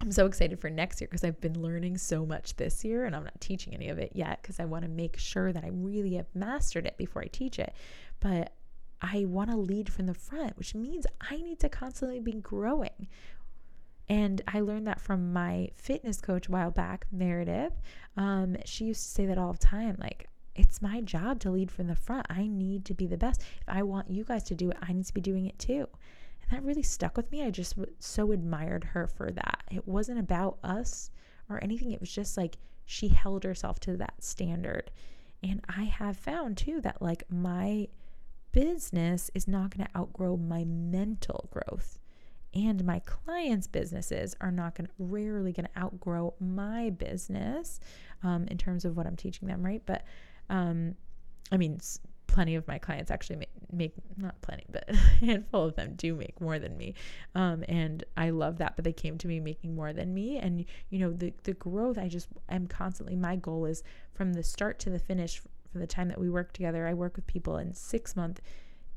I'm 0.00 0.12
so 0.12 0.26
excited 0.26 0.60
for 0.60 0.70
next 0.70 1.00
year 1.00 1.08
because 1.08 1.24
I've 1.24 1.40
been 1.40 1.60
learning 1.60 1.98
so 1.98 2.24
much 2.24 2.56
this 2.56 2.84
year 2.84 3.04
and 3.04 3.16
I'm 3.16 3.24
not 3.24 3.40
teaching 3.40 3.74
any 3.74 3.88
of 3.88 3.98
it 3.98 4.12
yet 4.14 4.40
because 4.40 4.60
I 4.60 4.64
want 4.64 4.84
to 4.84 4.88
make 4.88 5.18
sure 5.18 5.52
that 5.52 5.64
I 5.64 5.70
really 5.72 6.14
have 6.14 6.28
mastered 6.34 6.86
it 6.86 6.96
before 6.96 7.22
I 7.22 7.26
teach 7.26 7.58
it. 7.58 7.72
But 8.20 8.52
I 9.02 9.24
want 9.24 9.50
to 9.50 9.56
lead 9.56 9.92
from 9.92 10.06
the 10.06 10.14
front, 10.14 10.56
which 10.56 10.74
means 10.74 11.06
I 11.20 11.36
need 11.36 11.58
to 11.60 11.68
constantly 11.68 12.20
be 12.20 12.32
growing. 12.32 13.08
And 14.08 14.40
I 14.48 14.60
learned 14.60 14.86
that 14.86 15.00
from 15.00 15.32
my 15.32 15.70
fitness 15.74 16.20
coach 16.20 16.48
a 16.48 16.52
while 16.52 16.70
back, 16.70 17.06
Meredith. 17.12 17.74
Um, 18.16 18.56
she 18.64 18.84
used 18.84 19.02
to 19.02 19.10
say 19.10 19.26
that 19.26 19.36
all 19.36 19.52
the 19.52 19.58
time 19.58 19.96
like, 19.98 20.28
it's 20.54 20.82
my 20.82 21.00
job 21.00 21.38
to 21.40 21.50
lead 21.50 21.70
from 21.70 21.86
the 21.86 21.94
front. 21.94 22.26
I 22.30 22.46
need 22.46 22.84
to 22.86 22.94
be 22.94 23.06
the 23.06 23.16
best. 23.16 23.42
If 23.60 23.68
I 23.68 23.82
want 23.82 24.10
you 24.10 24.24
guys 24.24 24.42
to 24.44 24.54
do 24.54 24.70
it, 24.70 24.76
I 24.82 24.92
need 24.92 25.06
to 25.06 25.14
be 25.14 25.20
doing 25.20 25.46
it 25.46 25.58
too. 25.58 25.86
And 26.48 26.58
that 26.58 26.66
really 26.66 26.82
stuck 26.82 27.16
with 27.16 27.30
me. 27.30 27.42
I 27.42 27.50
just 27.50 27.74
so 27.98 28.32
admired 28.32 28.84
her 28.84 29.06
for 29.06 29.30
that. 29.30 29.64
It 29.70 29.86
wasn't 29.86 30.18
about 30.18 30.58
us 30.62 31.10
or 31.50 31.62
anything, 31.62 31.92
it 31.92 32.00
was 32.00 32.12
just 32.12 32.36
like 32.36 32.58
she 32.84 33.08
held 33.08 33.44
herself 33.44 33.80
to 33.80 33.96
that 33.96 34.22
standard. 34.22 34.90
And 35.42 35.64
I 35.68 35.84
have 35.84 36.16
found 36.16 36.56
too 36.56 36.80
that 36.82 37.00
like 37.00 37.24
my 37.30 37.88
business 38.52 39.30
is 39.34 39.46
not 39.46 39.76
going 39.76 39.86
to 39.86 39.98
outgrow 39.98 40.36
my 40.36 40.64
mental 40.64 41.48
growth 41.50 41.98
and 42.54 42.84
my 42.84 42.98
clients' 43.00 43.66
businesses 43.66 44.34
are 44.40 44.50
not 44.50 44.74
going 44.74 44.86
to 44.86 44.92
rarely 44.98 45.52
going 45.52 45.68
to 45.72 45.80
outgrow 45.80 46.34
my 46.40 46.90
business 46.90 47.78
um, 48.22 48.46
in 48.48 48.56
terms 48.56 48.84
of 48.84 48.96
what 48.96 49.06
I'm 49.06 49.16
teaching 49.16 49.48
them, 49.48 49.64
right? 49.64 49.82
But 49.84 50.04
um, 50.48 50.94
I 51.52 51.56
mean, 51.56 51.78
plenty 52.28 52.54
of 52.54 52.68
my 52.68 52.78
clients 52.78 53.10
actually 53.10 53.36
make, 53.36 53.50
make, 53.72 53.94
not 54.16 54.40
plenty, 54.40 54.64
but 54.70 54.84
a 54.88 54.96
handful 54.96 55.64
of 55.64 55.74
them 55.74 55.94
do 55.96 56.14
make 56.14 56.40
more 56.40 56.60
than 56.60 56.76
me. 56.76 56.94
Um, 57.34 57.64
and 57.68 58.04
I 58.16 58.30
love 58.30 58.58
that, 58.58 58.76
but 58.76 58.84
they 58.84 58.92
came 58.92 59.18
to 59.18 59.26
me 59.26 59.40
making 59.40 59.74
more 59.74 59.92
than 59.92 60.14
me. 60.14 60.38
And, 60.38 60.64
you 60.90 61.00
know, 61.00 61.12
the, 61.12 61.32
the 61.42 61.54
growth, 61.54 61.98
I 61.98 62.06
just 62.06 62.28
am 62.48 62.68
constantly, 62.68 63.16
my 63.16 63.34
goal 63.34 63.64
is 63.64 63.82
from 64.14 64.34
the 64.34 64.44
start 64.44 64.78
to 64.80 64.90
the 64.90 65.00
finish, 65.00 65.42
from 65.72 65.80
the 65.80 65.86
time 65.86 66.08
that 66.08 66.20
we 66.20 66.30
work 66.30 66.52
together, 66.52 66.86
I 66.86 66.94
work 66.94 67.16
with 67.16 67.26
people 67.26 67.56
in 67.56 67.74
six 67.74 68.14
month 68.14 68.40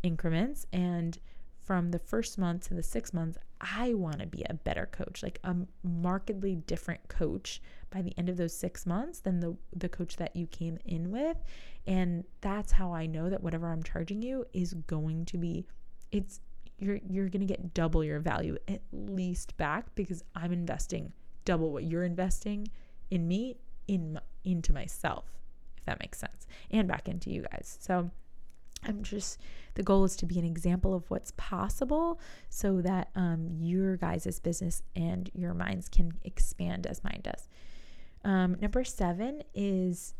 increments. 0.04 0.68
And 0.72 1.18
from 1.64 1.92
the 1.92 2.00
first 2.00 2.38
month 2.38 2.68
to 2.68 2.74
the 2.74 2.84
six 2.84 3.14
months, 3.14 3.38
I 3.62 3.94
want 3.94 4.20
to 4.20 4.26
be 4.26 4.44
a 4.50 4.56
better 4.56 4.90
coach, 4.92 5.22
like 5.22 5.40
a 5.44 5.56
markedly 5.84 6.56
different 6.56 7.08
coach 7.08 7.62
by 7.92 8.02
the 8.02 8.14
end 8.18 8.28
of 8.28 8.38
those 8.38 8.54
six 8.56 8.86
months 8.86 9.20
than 9.20 9.40
the 9.40 9.56
the 9.76 9.90
coach 9.90 10.18
that 10.18 10.36
you 10.36 10.48
came 10.48 10.80
in 10.86 11.12
with. 11.12 11.38
And 11.86 12.24
that's 12.42 12.72
how 12.72 12.94
I 12.94 13.06
know 13.06 13.30
that 13.30 13.44
whatever 13.44 13.72
I'm 13.72 13.84
charging 13.84 14.22
you 14.22 14.46
is 14.54 14.74
going 14.74 15.26
to 15.26 15.38
be 15.38 15.66
it's 16.12 16.42
you're 16.80 17.00
you're 17.08 17.30
gonna 17.30 17.46
get 17.46 17.74
double 17.74 18.04
your 18.04 18.20
value 18.20 18.58
at 18.68 18.82
least 18.92 19.56
back 19.58 19.94
because 19.96 20.24
I'm 20.36 20.52
investing 20.52 21.14
double 21.46 21.72
what 21.72 21.84
you're 21.84 22.04
investing 22.04 22.68
in 23.10 23.28
me 23.28 23.58
in 23.88 24.20
into 24.44 24.74
myself, 24.74 25.26
if 25.78 25.86
that 25.86 26.00
makes 26.00 26.18
sense, 26.18 26.48
and 26.72 26.88
back 26.88 27.08
into 27.08 27.30
you 27.30 27.44
guys. 27.52 27.78
So 27.80 28.10
I'm 28.84 29.04
just, 29.04 29.40
the 29.76 29.84
goal 29.84 30.04
is 30.04 30.16
to 30.18 30.26
be 30.26 30.40
an 30.40 30.46
example 30.46 30.94
of 30.94 31.10
what's 31.10 31.32
possible 31.38 32.20
so 32.50 32.82
that 32.82 33.10
um, 33.16 33.50
your 33.60 33.98
guys' 33.98 34.40
business 34.40 34.84
and 34.96 35.30
your 35.34 35.54
minds 35.54 35.88
can 35.90 36.14
expand 36.24 36.88
as 36.88 37.04
mine 37.04 37.22
does. 37.24 37.48
Um, 38.24 38.58
number 38.62 38.84
seven 38.84 39.44
is 39.54 40.14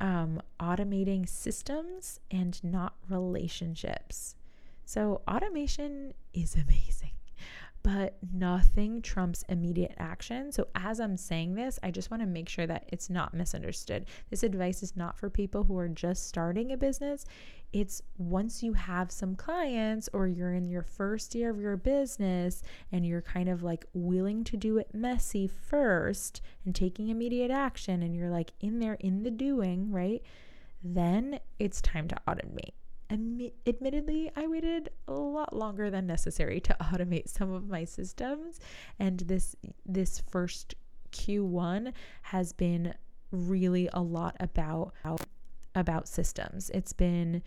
um, 0.00 0.42
automating 0.60 1.28
systems 1.28 2.20
and 2.30 2.62
not 2.62 2.94
relationships. 3.08 4.36
So, 4.84 5.22
automation 5.28 6.14
is 6.32 6.54
amazing 6.54 7.15
but 7.86 8.16
nothing 8.34 9.00
trumps 9.00 9.44
immediate 9.48 9.94
action. 9.96 10.50
So, 10.50 10.66
as 10.74 10.98
I'm 10.98 11.16
saying 11.16 11.54
this, 11.54 11.78
I 11.84 11.92
just 11.92 12.10
want 12.10 12.20
to 12.20 12.26
make 12.26 12.48
sure 12.48 12.66
that 12.66 12.88
it's 12.88 13.08
not 13.08 13.32
misunderstood. 13.32 14.06
This 14.28 14.42
advice 14.42 14.82
is 14.82 14.96
not 14.96 15.16
for 15.16 15.30
people 15.30 15.62
who 15.62 15.78
are 15.78 15.86
just 15.86 16.26
starting 16.26 16.72
a 16.72 16.76
business. 16.76 17.26
It's 17.72 18.02
once 18.18 18.60
you 18.60 18.72
have 18.72 19.12
some 19.12 19.36
clients 19.36 20.08
or 20.12 20.26
you're 20.26 20.52
in 20.52 20.66
your 20.66 20.82
first 20.82 21.32
year 21.36 21.48
of 21.48 21.60
your 21.60 21.76
business 21.76 22.60
and 22.90 23.06
you're 23.06 23.22
kind 23.22 23.48
of 23.48 23.62
like 23.62 23.86
willing 23.94 24.42
to 24.44 24.56
do 24.56 24.78
it 24.78 24.92
messy 24.92 25.46
first 25.46 26.40
and 26.64 26.74
taking 26.74 27.08
immediate 27.08 27.52
action 27.52 28.02
and 28.02 28.16
you're 28.16 28.30
like 28.30 28.50
in 28.58 28.80
there 28.80 28.94
in 28.98 29.22
the 29.22 29.30
doing, 29.30 29.92
right? 29.92 30.22
Then 30.82 31.38
it's 31.60 31.80
time 31.80 32.08
to 32.08 32.16
automate 32.26 32.72
admittedly, 33.10 34.30
I 34.36 34.46
waited 34.46 34.90
a 35.08 35.12
lot 35.12 35.54
longer 35.54 35.90
than 35.90 36.06
necessary 36.06 36.60
to 36.60 36.76
automate 36.80 37.28
some 37.28 37.52
of 37.52 37.68
my 37.68 37.84
systems, 37.84 38.60
and 38.98 39.20
this 39.20 39.54
this 39.84 40.22
first 40.28 40.74
Q1 41.12 41.92
has 42.22 42.52
been 42.52 42.94
really 43.30 43.88
a 43.92 44.00
lot 44.00 44.36
about 44.40 44.94
about 45.74 46.08
systems. 46.08 46.70
It's 46.70 46.92
been 46.92 47.42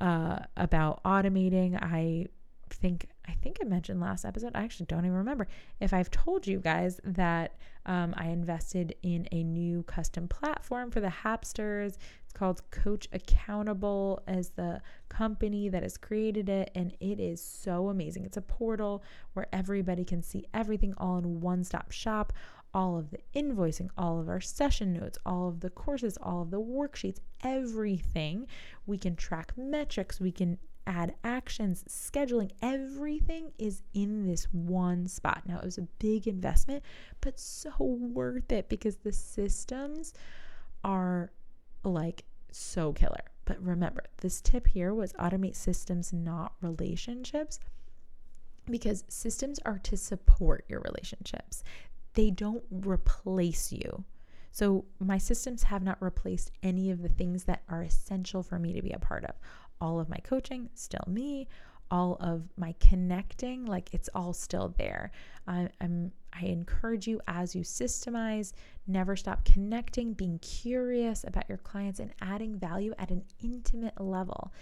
uh, 0.00 0.40
about 0.56 1.02
automating. 1.04 1.78
I 1.80 2.26
think 2.70 3.06
I 3.28 3.32
think 3.32 3.58
I 3.60 3.64
mentioned 3.64 4.00
last 4.00 4.24
episode. 4.24 4.52
I 4.54 4.62
actually 4.62 4.86
don't 4.86 5.04
even 5.04 5.16
remember 5.16 5.46
if 5.80 5.92
I've 5.92 6.10
told 6.10 6.46
you 6.46 6.60
guys 6.60 7.00
that 7.04 7.56
um, 7.86 8.14
I 8.16 8.28
invested 8.28 8.94
in 9.02 9.28
a 9.32 9.42
new 9.42 9.82
custom 9.84 10.28
platform 10.28 10.90
for 10.90 11.00
the 11.00 11.08
Hapsters. 11.08 11.96
Called 12.36 12.70
Coach 12.70 13.08
Accountable 13.14 14.22
as 14.26 14.50
the 14.50 14.82
company 15.08 15.70
that 15.70 15.82
has 15.82 15.96
created 15.96 16.50
it, 16.50 16.70
and 16.74 16.94
it 17.00 17.18
is 17.18 17.42
so 17.42 17.88
amazing. 17.88 18.26
It's 18.26 18.36
a 18.36 18.42
portal 18.42 19.02
where 19.32 19.46
everybody 19.54 20.04
can 20.04 20.22
see 20.22 20.44
everything 20.52 20.92
all 20.98 21.16
in 21.16 21.40
one 21.40 21.64
stop 21.64 21.90
shop. 21.92 22.34
All 22.74 22.98
of 22.98 23.10
the 23.10 23.20
invoicing, 23.34 23.88
all 23.96 24.20
of 24.20 24.28
our 24.28 24.42
session 24.42 24.92
notes, 24.92 25.18
all 25.24 25.48
of 25.48 25.60
the 25.60 25.70
courses, 25.70 26.18
all 26.20 26.42
of 26.42 26.50
the 26.50 26.60
worksheets, 26.60 27.20
everything. 27.42 28.46
We 28.84 28.98
can 28.98 29.16
track 29.16 29.54
metrics. 29.56 30.20
We 30.20 30.30
can 30.30 30.58
add 30.86 31.14
actions, 31.24 31.84
scheduling, 31.88 32.50
everything 32.60 33.50
is 33.58 33.82
in 33.94 34.26
this 34.26 34.44
one 34.52 35.08
spot. 35.08 35.44
Now, 35.46 35.56
it 35.56 35.64
was 35.64 35.78
a 35.78 35.88
big 35.98 36.28
investment, 36.28 36.82
but 37.22 37.40
so 37.40 37.72
worth 37.80 38.52
it 38.52 38.68
because 38.68 38.96
the 38.96 39.12
systems 39.12 40.12
are 40.84 41.32
like 41.86 42.24
so 42.50 42.92
killer. 42.92 43.24
But 43.44 43.62
remember, 43.62 44.04
this 44.18 44.40
tip 44.40 44.66
here 44.66 44.92
was 44.92 45.12
automate 45.14 45.54
systems, 45.54 46.12
not 46.12 46.54
relationships, 46.60 47.60
because 48.68 49.04
systems 49.08 49.60
are 49.64 49.78
to 49.78 49.96
support 49.96 50.64
your 50.68 50.80
relationships, 50.80 51.62
they 52.14 52.30
don't 52.30 52.64
replace 52.70 53.72
you. 53.72 54.04
So, 54.50 54.86
my 54.98 55.18
systems 55.18 55.64
have 55.64 55.82
not 55.82 56.00
replaced 56.00 56.50
any 56.62 56.90
of 56.90 57.02
the 57.02 57.10
things 57.10 57.44
that 57.44 57.62
are 57.68 57.82
essential 57.82 58.42
for 58.42 58.58
me 58.58 58.72
to 58.72 58.82
be 58.82 58.90
a 58.90 58.98
part 58.98 59.24
of 59.24 59.36
all 59.80 60.00
of 60.00 60.08
my 60.08 60.16
coaching, 60.24 60.70
still 60.74 61.04
me, 61.06 61.46
all 61.90 62.16
of 62.20 62.48
my 62.56 62.74
connecting, 62.80 63.64
like 63.64 63.92
it's 63.92 64.08
all 64.14 64.32
still 64.32 64.74
there. 64.78 65.10
I, 65.46 65.68
I'm 65.80 66.12
I 66.38 66.46
encourage 66.46 67.06
you 67.06 67.20
as 67.26 67.54
you 67.54 67.62
systemize, 67.62 68.52
never 68.86 69.16
stop 69.16 69.44
connecting, 69.44 70.12
being 70.12 70.38
curious 70.40 71.24
about 71.24 71.48
your 71.48 71.58
clients 71.58 71.98
and 71.98 72.12
adding 72.20 72.58
value 72.58 72.92
at 72.98 73.10
an 73.10 73.24
intimate 73.42 73.98
level. 73.98 74.52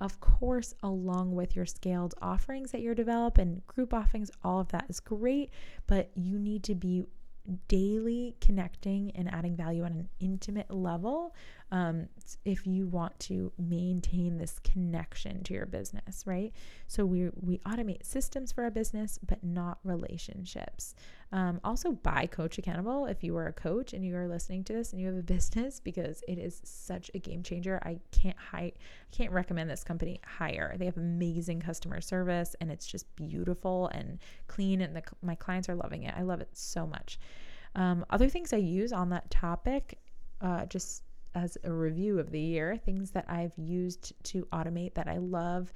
Of 0.00 0.20
course, 0.20 0.74
along 0.82 1.34
with 1.34 1.56
your 1.56 1.66
scaled 1.66 2.14
offerings 2.22 2.70
that 2.72 2.82
you're 2.82 2.94
developing, 2.94 3.62
group 3.66 3.92
offerings, 3.92 4.30
all 4.44 4.60
of 4.60 4.68
that 4.68 4.86
is 4.88 5.00
great, 5.00 5.50
but 5.86 6.10
you 6.14 6.38
need 6.38 6.62
to 6.64 6.74
be 6.74 7.04
daily 7.68 8.36
connecting 8.40 9.10
and 9.14 9.32
adding 9.32 9.56
value 9.56 9.84
on 9.84 9.92
an 9.92 10.08
intimate 10.20 10.70
level 10.70 11.34
um, 11.70 12.08
if 12.44 12.66
you 12.66 12.86
want 12.86 13.18
to 13.20 13.52
maintain 13.58 14.38
this 14.38 14.58
connection 14.60 15.42
to 15.44 15.54
your 15.54 15.66
business, 15.66 16.24
right? 16.26 16.52
So 16.86 17.04
we 17.04 17.30
we 17.40 17.58
automate 17.58 18.04
systems 18.04 18.52
for 18.52 18.64
our 18.64 18.70
business, 18.70 19.18
but 19.26 19.42
not 19.42 19.78
relationships. 19.82 20.94
Um, 21.32 21.60
also, 21.64 21.92
buy 21.92 22.26
Coach 22.26 22.58
Accountable 22.58 23.06
if 23.06 23.24
you 23.24 23.36
are 23.36 23.48
a 23.48 23.52
coach 23.52 23.92
and 23.92 24.04
you 24.04 24.14
are 24.16 24.28
listening 24.28 24.62
to 24.64 24.72
this 24.72 24.92
and 24.92 25.00
you 25.00 25.08
have 25.08 25.16
a 25.16 25.22
business 25.22 25.80
because 25.80 26.22
it 26.28 26.38
is 26.38 26.60
such 26.64 27.10
a 27.14 27.18
game 27.18 27.42
changer. 27.42 27.80
I 27.82 27.98
can't 28.12 28.38
high, 28.38 28.72
can't 29.10 29.32
recommend 29.32 29.68
this 29.68 29.82
company 29.82 30.20
higher. 30.24 30.76
They 30.78 30.84
have 30.84 30.96
amazing 30.96 31.60
customer 31.60 32.00
service 32.00 32.54
and 32.60 32.70
it's 32.70 32.86
just 32.86 33.14
beautiful 33.16 33.88
and 33.88 34.18
clean, 34.46 34.80
and 34.80 34.94
the, 34.94 35.02
my 35.22 35.34
clients 35.34 35.68
are 35.68 35.74
loving 35.74 36.04
it. 36.04 36.14
I 36.16 36.22
love 36.22 36.40
it 36.40 36.50
so 36.52 36.86
much. 36.86 37.18
Um, 37.74 38.04
other 38.10 38.28
things 38.28 38.52
I 38.52 38.58
use 38.58 38.92
on 38.92 39.08
that 39.10 39.28
topic, 39.30 39.98
uh, 40.40 40.66
just 40.66 41.02
as 41.34 41.58
a 41.64 41.72
review 41.72 42.18
of 42.18 42.30
the 42.30 42.40
year, 42.40 42.76
things 42.76 43.10
that 43.12 43.24
I've 43.28 43.56
used 43.56 44.12
to 44.24 44.46
automate 44.52 44.94
that 44.94 45.08
I 45.08 45.18
love 45.18 45.72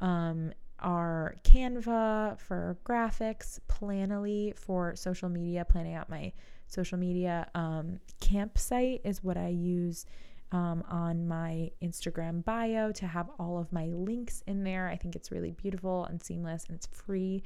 um, 0.00 0.52
are 0.78 1.36
Canva 1.44 2.38
for 2.38 2.78
graphics, 2.84 3.58
Planoly 3.68 4.56
for 4.56 4.96
social 4.96 5.28
media, 5.28 5.64
planning 5.64 5.94
out 5.94 6.08
my 6.08 6.32
social 6.66 6.98
media. 6.98 7.48
Um, 7.54 8.00
Campsite 8.20 9.00
is 9.04 9.22
what 9.22 9.36
I 9.36 9.48
use 9.48 10.06
um, 10.52 10.82
on 10.88 11.28
my 11.28 11.70
Instagram 11.82 12.44
bio 12.44 12.92
to 12.92 13.06
have 13.06 13.30
all 13.38 13.58
of 13.58 13.72
my 13.72 13.86
links 13.86 14.42
in 14.46 14.64
there. 14.64 14.88
I 14.88 14.96
think 14.96 15.14
it's 15.14 15.30
really 15.30 15.52
beautiful 15.52 16.04
and 16.06 16.22
seamless 16.22 16.64
and 16.66 16.76
it's 16.76 16.86
free 16.86 17.42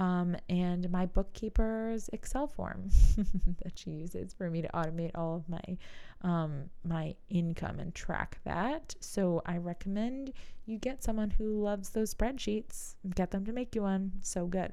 um, 0.00 0.34
and 0.48 0.90
my 0.90 1.04
bookkeeper's 1.04 2.08
Excel 2.14 2.46
form 2.46 2.88
that 3.62 3.78
she 3.78 3.90
uses 3.90 4.32
for 4.32 4.48
me 4.50 4.62
to 4.62 4.68
automate 4.68 5.10
all 5.14 5.36
of 5.36 5.48
my 5.48 5.76
um, 6.22 6.70
my 6.84 7.14
income 7.28 7.78
and 7.78 7.94
track 7.94 8.38
that. 8.44 8.94
So 9.00 9.42
I 9.44 9.58
recommend 9.58 10.32
you 10.66 10.78
get 10.78 11.04
someone 11.04 11.30
who 11.30 11.62
loves 11.62 11.90
those 11.90 12.14
spreadsheets. 12.14 12.94
Get 13.14 13.30
them 13.30 13.44
to 13.44 13.52
make 13.52 13.74
you 13.74 13.82
one. 13.82 14.12
So 14.22 14.46
good. 14.46 14.72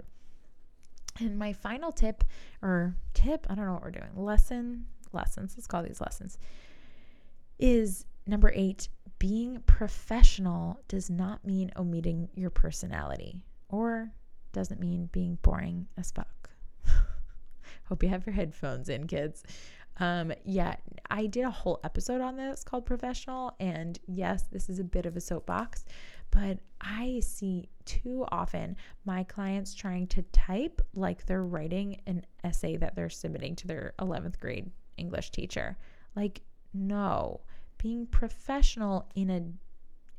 And 1.20 1.38
my 1.38 1.52
final 1.52 1.92
tip 1.92 2.24
or 2.62 2.96
tip, 3.14 3.48
I 3.50 3.56
don't 3.56 3.66
know 3.66 3.74
what 3.74 3.84
we're 3.84 3.92
doing. 3.92 4.12
Lesson, 4.16 4.86
lessons. 5.12 5.56
Let's 5.58 5.68
call 5.68 5.84
these 5.84 6.02
lessons. 6.02 6.38
Is 7.60 8.06
number 8.26 8.52
eight, 8.56 8.88
being 9.20 9.62
professional 9.66 10.80
does 10.88 11.10
not 11.10 11.46
mean 11.46 11.72
omitting 11.76 12.30
your 12.36 12.50
personality 12.50 13.42
or 13.70 14.12
doesn't 14.58 14.80
mean 14.80 15.08
being 15.12 15.38
boring 15.44 15.86
as 15.98 16.10
fuck. 16.10 16.50
Hope 17.86 18.02
you 18.02 18.10
have 18.10 18.26
your 18.26 18.34
headphones 18.34 18.90
in, 18.90 19.06
kids. 19.06 19.44
Um, 20.00 20.34
yeah, 20.46 20.78
I 21.12 21.28
did 21.28 21.46
a 21.46 21.52
whole 21.52 21.80
episode 21.84 22.22
on 22.22 22.38
this 22.38 22.64
called 22.64 22.88
Professional. 22.88 23.56
And 23.60 24.00
yes, 24.08 24.46
this 24.52 24.68
is 24.68 24.80
a 24.80 24.84
bit 24.84 25.06
of 25.06 25.16
a 25.16 25.22
soapbox, 25.22 25.86
but 26.32 26.58
I 26.82 27.20
see 27.24 27.70
too 27.86 28.26
often 28.32 28.78
my 29.06 29.24
clients 29.24 29.76
trying 29.76 30.08
to 30.08 30.24
type 30.34 30.82
like 30.96 31.28
they're 31.28 31.46
writing 31.46 32.02
an 32.08 32.26
essay 32.44 32.78
that 32.78 32.96
they're 32.96 33.12
submitting 33.12 33.56
to 33.58 33.68
their 33.68 33.94
11th 34.00 34.40
grade 34.40 34.72
English 34.98 35.30
teacher. 35.30 35.78
Like, 36.16 36.42
no, 36.74 37.42
being 37.78 38.08
professional 38.08 39.08
in 39.14 39.30
an 39.30 39.60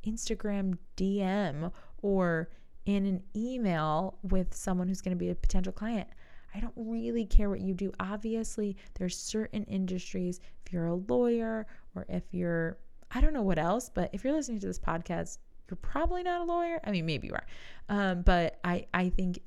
Instagram 0.06 0.78
DM 0.96 1.72
or 2.02 2.50
in 2.88 3.04
an 3.04 3.22
email 3.36 4.16
with 4.22 4.54
someone 4.54 4.88
who's 4.88 5.02
going 5.02 5.14
to 5.14 5.18
be 5.18 5.28
a 5.28 5.34
potential 5.34 5.74
client. 5.74 6.08
I 6.54 6.60
don't 6.60 6.72
really 6.74 7.26
care 7.26 7.50
what 7.50 7.60
you 7.60 7.74
do. 7.74 7.92
Obviously, 8.00 8.78
there's 8.94 9.14
certain 9.14 9.62
industries, 9.64 10.40
if 10.64 10.72
you're 10.72 10.86
a 10.86 10.94
lawyer 10.94 11.66
or 11.94 12.06
if 12.08 12.22
you're, 12.32 12.78
I 13.10 13.20
don't 13.20 13.34
know 13.34 13.42
what 13.42 13.58
else, 13.58 13.90
but 13.90 14.08
if 14.14 14.24
you're 14.24 14.32
listening 14.32 14.60
to 14.60 14.66
this 14.66 14.78
podcast, 14.78 15.36
you're 15.68 15.76
probably 15.76 16.22
not 16.22 16.40
a 16.40 16.44
lawyer. 16.44 16.80
I 16.82 16.90
mean, 16.90 17.04
maybe 17.04 17.26
you 17.26 17.34
are. 17.34 17.46
Um, 17.90 18.22
but 18.22 18.58
I, 18.64 18.86
I 18.94 19.10
think 19.10 19.40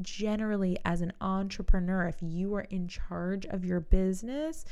generally 0.00 0.78
as 0.86 1.02
an 1.02 1.12
entrepreneur, 1.20 2.06
if 2.06 2.16
you 2.22 2.54
are 2.54 2.66
in 2.70 2.88
charge 2.88 3.44
of 3.44 3.62
your 3.62 3.80
business, 3.80 4.64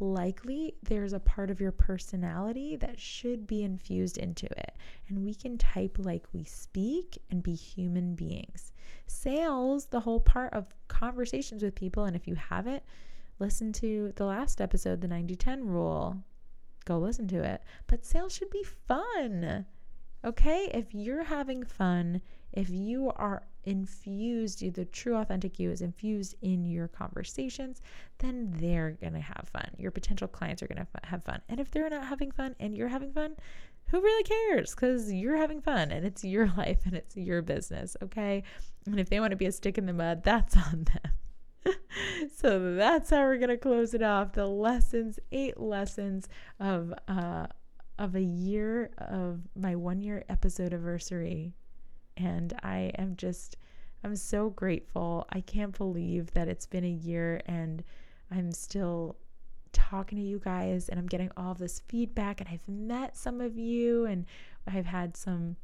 likely 0.00 0.74
there's 0.82 1.12
a 1.12 1.20
part 1.20 1.50
of 1.50 1.60
your 1.60 1.72
personality 1.72 2.76
that 2.76 2.98
should 2.98 3.46
be 3.46 3.62
infused 3.62 4.18
into 4.18 4.46
it. 4.46 4.74
And 5.08 5.22
we 5.22 5.34
can 5.34 5.58
type 5.58 5.96
like 5.98 6.24
we 6.32 6.44
speak 6.44 7.18
and 7.30 7.42
be 7.42 7.54
human 7.54 8.14
beings. 8.14 8.72
Sales, 9.06 9.86
the 9.86 10.00
whole 10.00 10.20
part 10.20 10.52
of 10.54 10.66
conversations 10.88 11.62
with 11.62 11.74
people, 11.74 12.04
and 12.04 12.16
if 12.16 12.26
you 12.26 12.34
haven't, 12.34 12.82
listen 13.38 13.72
to 13.74 14.12
the 14.16 14.24
last 14.24 14.60
episode, 14.60 15.00
the 15.00 15.08
90 15.08 15.36
10 15.36 15.66
rule. 15.66 16.16
Go 16.84 16.98
listen 16.98 17.28
to 17.28 17.42
it. 17.42 17.62
But 17.86 18.04
sales 18.04 18.34
should 18.34 18.50
be 18.50 18.64
fun. 18.64 19.66
Okay? 20.24 20.70
If 20.72 20.94
you're 20.94 21.24
having 21.24 21.64
fun, 21.64 22.22
if 22.52 22.70
you 22.70 23.12
are 23.16 23.42
infused, 23.64 24.62
you, 24.62 24.70
the 24.70 24.84
true 24.84 25.16
authentic 25.16 25.58
you 25.58 25.70
is 25.70 25.80
infused 25.80 26.34
in 26.42 26.64
your 26.64 26.88
conversations, 26.88 27.82
then 28.18 28.52
they're 28.56 28.92
going 28.92 29.12
to 29.12 29.20
have 29.20 29.48
fun. 29.52 29.68
Your 29.78 29.90
potential 29.90 30.28
clients 30.28 30.62
are 30.62 30.66
going 30.66 30.84
to 30.84 31.06
have 31.06 31.24
fun. 31.24 31.40
And 31.48 31.60
if 31.60 31.70
they're 31.70 31.88
not 31.90 32.04
having 32.04 32.30
fun 32.30 32.54
and 32.60 32.74
you're 32.74 32.88
having 32.88 33.12
fun, 33.12 33.36
who 33.90 34.00
really 34.00 34.22
cares? 34.24 34.74
Because 34.74 35.12
you're 35.12 35.36
having 35.36 35.60
fun 35.60 35.90
and 35.90 36.06
it's 36.06 36.24
your 36.24 36.46
life 36.56 36.80
and 36.84 36.94
it's 36.94 37.16
your 37.16 37.42
business, 37.42 37.96
okay? 38.02 38.42
And 38.86 39.00
if 39.00 39.10
they 39.10 39.20
want 39.20 39.32
to 39.32 39.36
be 39.36 39.46
a 39.46 39.52
stick 39.52 39.78
in 39.78 39.86
the 39.86 39.92
mud, 39.92 40.22
that's 40.22 40.56
on 40.56 40.84
them. 40.84 41.12
so 42.36 42.74
that's 42.74 43.10
how 43.10 43.20
we're 43.20 43.36
gonna 43.36 43.56
close 43.56 43.92
it 43.94 44.02
off. 44.02 44.32
The 44.32 44.46
lessons, 44.46 45.18
eight 45.30 45.60
lessons 45.60 46.28
of 46.58 46.94
uh, 47.06 47.46
of 47.98 48.14
a 48.14 48.22
year 48.22 48.90
of 48.96 49.40
my 49.54 49.76
one 49.76 50.00
year 50.00 50.24
episode 50.28 50.72
anniversary, 50.72 51.52
and 52.20 52.52
I 52.62 52.92
am 52.96 53.16
just 53.16 53.56
I'm 54.02 54.16
so 54.16 54.48
grateful. 54.50 55.26
I 55.30 55.40
can't 55.42 55.76
believe 55.76 56.32
that 56.32 56.48
it's 56.48 56.66
been 56.66 56.84
a 56.84 56.88
year 56.88 57.42
and 57.44 57.84
I'm 58.30 58.50
still 58.52 59.16
talking 59.72 60.16
to 60.18 60.24
you 60.24 60.38
guys 60.38 60.88
and 60.88 60.98
I'm 60.98 61.06
getting 61.06 61.30
all 61.36 61.54
this 61.54 61.80
feedback 61.86 62.40
and 62.40 62.48
I've 62.50 62.66
met 62.66 63.16
some 63.16 63.40
of 63.40 63.58
you 63.58 64.06
and 64.06 64.24
I've 64.66 64.86
had 64.86 65.16
some 65.16 65.56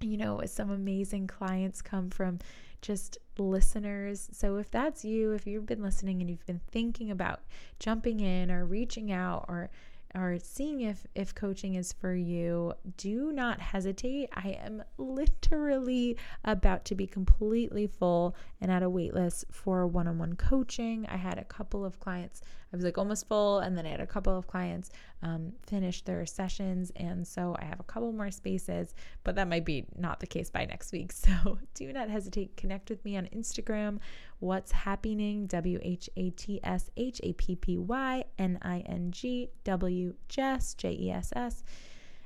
you 0.00 0.16
know 0.16 0.40
some 0.46 0.70
amazing 0.70 1.26
clients 1.26 1.82
come 1.82 2.10
from 2.10 2.38
just 2.80 3.18
listeners. 3.38 4.28
So 4.32 4.56
if 4.56 4.70
that's 4.70 5.04
you, 5.04 5.32
if 5.32 5.46
you've 5.46 5.66
been 5.66 5.82
listening 5.82 6.20
and 6.20 6.30
you've 6.30 6.46
been 6.46 6.60
thinking 6.70 7.10
about 7.10 7.40
jumping 7.80 8.20
in 8.20 8.50
or 8.50 8.64
reaching 8.64 9.10
out 9.10 9.46
or 9.48 9.70
or 10.14 10.38
seeing 10.42 10.80
if 10.80 11.06
if 11.14 11.34
coaching 11.34 11.74
is 11.74 11.92
for 11.92 12.14
you, 12.14 12.72
do 12.96 13.32
not 13.32 13.60
hesitate. 13.60 14.30
I 14.34 14.58
am 14.62 14.82
literally 14.96 16.16
about 16.44 16.84
to 16.86 16.94
be 16.94 17.06
completely 17.06 17.86
full 17.86 18.34
and 18.60 18.70
at 18.70 18.82
a 18.82 18.90
waitlist 18.90 19.44
for 19.50 19.86
one-on-one 19.86 20.34
coaching. 20.34 21.06
I 21.08 21.16
had 21.16 21.38
a 21.38 21.44
couple 21.44 21.84
of 21.84 22.00
clients. 22.00 22.42
I 22.72 22.76
was 22.76 22.84
like 22.84 22.98
almost 22.98 23.26
full, 23.28 23.60
and 23.60 23.76
then 23.76 23.86
I 23.86 23.90
had 23.90 24.00
a 24.00 24.06
couple 24.06 24.36
of 24.36 24.46
clients 24.46 24.90
um, 25.22 25.52
finish 25.66 26.02
their 26.02 26.26
sessions, 26.26 26.92
and 26.96 27.26
so 27.26 27.56
I 27.58 27.64
have 27.64 27.80
a 27.80 27.84
couple 27.84 28.12
more 28.12 28.30
spaces. 28.30 28.94
But 29.24 29.36
that 29.36 29.48
might 29.48 29.64
be 29.64 29.86
not 29.96 30.20
the 30.20 30.26
case 30.26 30.50
by 30.50 30.64
next 30.64 30.92
week. 30.92 31.12
So 31.28 31.58
do 31.74 31.92
not 31.92 32.08
hesitate. 32.08 32.56
Connect 32.56 32.88
with 32.88 33.04
me 33.04 33.16
on 33.16 33.26
Instagram. 33.34 33.98
What's 34.38 34.72
Happyning? 34.72 35.46
W 35.48 35.78
H 35.82 36.08
A 36.16 36.30
T 36.30 36.60
S 36.62 36.90
H 36.96 37.20
A 37.22 37.32
P 37.34 37.56
P 37.56 37.76
Y 37.76 38.24
N 38.38 38.58
I 38.62 38.80
N 38.80 39.10
G 39.10 39.50
W 39.64 40.14
Jess 40.28 40.74
J 40.74 40.92
E 40.92 41.10
S 41.10 41.32
S 41.36 41.64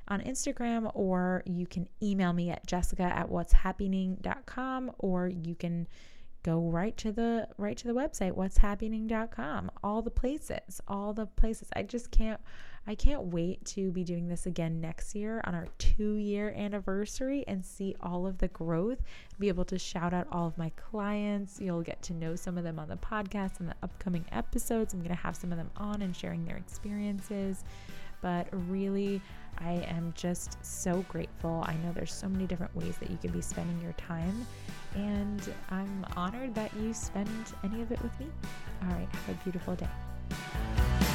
on 0.07 0.21
Instagram, 0.21 0.91
or 0.93 1.43
you 1.45 1.65
can 1.65 1.87
email 2.01 2.33
me 2.33 2.49
at 2.49 2.65
jessica 2.67 3.03
at 3.03 3.29
what's 3.29 3.53
happyning.com, 3.53 4.91
or 4.99 5.27
you 5.27 5.55
can 5.55 5.87
go 6.43 6.59
right 6.59 6.95
to 6.97 7.11
the 7.11 7.47
right 7.57 7.77
to 7.77 7.87
the 7.87 7.93
website 7.93 8.33
what's 8.33 8.57
happyning.com 8.57 9.71
all 9.83 10.01
the 10.01 10.11
places 10.11 10.81
all 10.87 11.13
the 11.13 11.25
places. 11.25 11.69
I 11.75 11.83
just 11.83 12.11
can't 12.11 12.39
i 12.85 12.93
can't 12.95 13.23
wait 13.23 13.63
to 13.63 13.91
be 13.91 14.03
doing 14.03 14.27
this 14.27 14.45
again 14.45 14.81
next 14.81 15.15
year 15.15 15.41
on 15.45 15.55
our 15.55 15.67
2 15.77 16.15
year 16.15 16.53
anniversary 16.55 17.45
and 17.47 17.65
see 17.65 17.95
all 18.01 18.27
of 18.27 18.37
the 18.39 18.49
growth 18.49 19.01
be 19.39 19.47
able 19.47 19.65
to 19.65 19.77
shout 19.79 20.13
out 20.13 20.27
all 20.31 20.47
of 20.47 20.57
my 20.57 20.69
clients. 20.75 21.59
You'll 21.59 21.81
get 21.81 22.01
to 22.03 22.13
know 22.13 22.35
some 22.35 22.57
of 22.57 22.63
them 22.63 22.79
on 22.79 22.87
the 22.87 22.97
podcast 22.97 23.59
and 23.59 23.69
the 23.69 23.75
upcoming 23.83 24.25
episodes. 24.31 24.93
I'm 24.93 24.99
going 24.99 25.09
to 25.09 25.21
have 25.21 25.35
some 25.35 25.51
of 25.51 25.57
them 25.57 25.69
on 25.77 26.01
and 26.01 26.15
sharing 26.15 26.45
their 26.45 26.57
experiences. 26.57 27.63
But 28.21 28.47
really 28.69 29.21
I 29.59 29.85
am 29.87 30.13
just 30.15 30.57
so 30.63 31.05
grateful. 31.07 31.63
I 31.65 31.73
know 31.75 31.91
there's 31.93 32.13
so 32.13 32.27
many 32.27 32.45
different 32.45 32.75
ways 32.75 32.97
that 32.97 33.09
you 33.09 33.17
can 33.17 33.31
be 33.31 33.41
spending 33.41 33.79
your 33.81 33.93
time, 33.93 34.45
and 34.95 35.53
I'm 35.69 36.05
honored 36.15 36.55
that 36.55 36.75
you 36.75 36.93
spend 36.93 37.53
any 37.63 37.81
of 37.81 37.91
it 37.91 38.01
with 38.01 38.17
me. 38.19 38.27
All 38.83 38.89
right, 38.89 39.07
have 39.27 39.35
a 39.35 39.43
beautiful 39.43 39.75
day. 39.75 41.12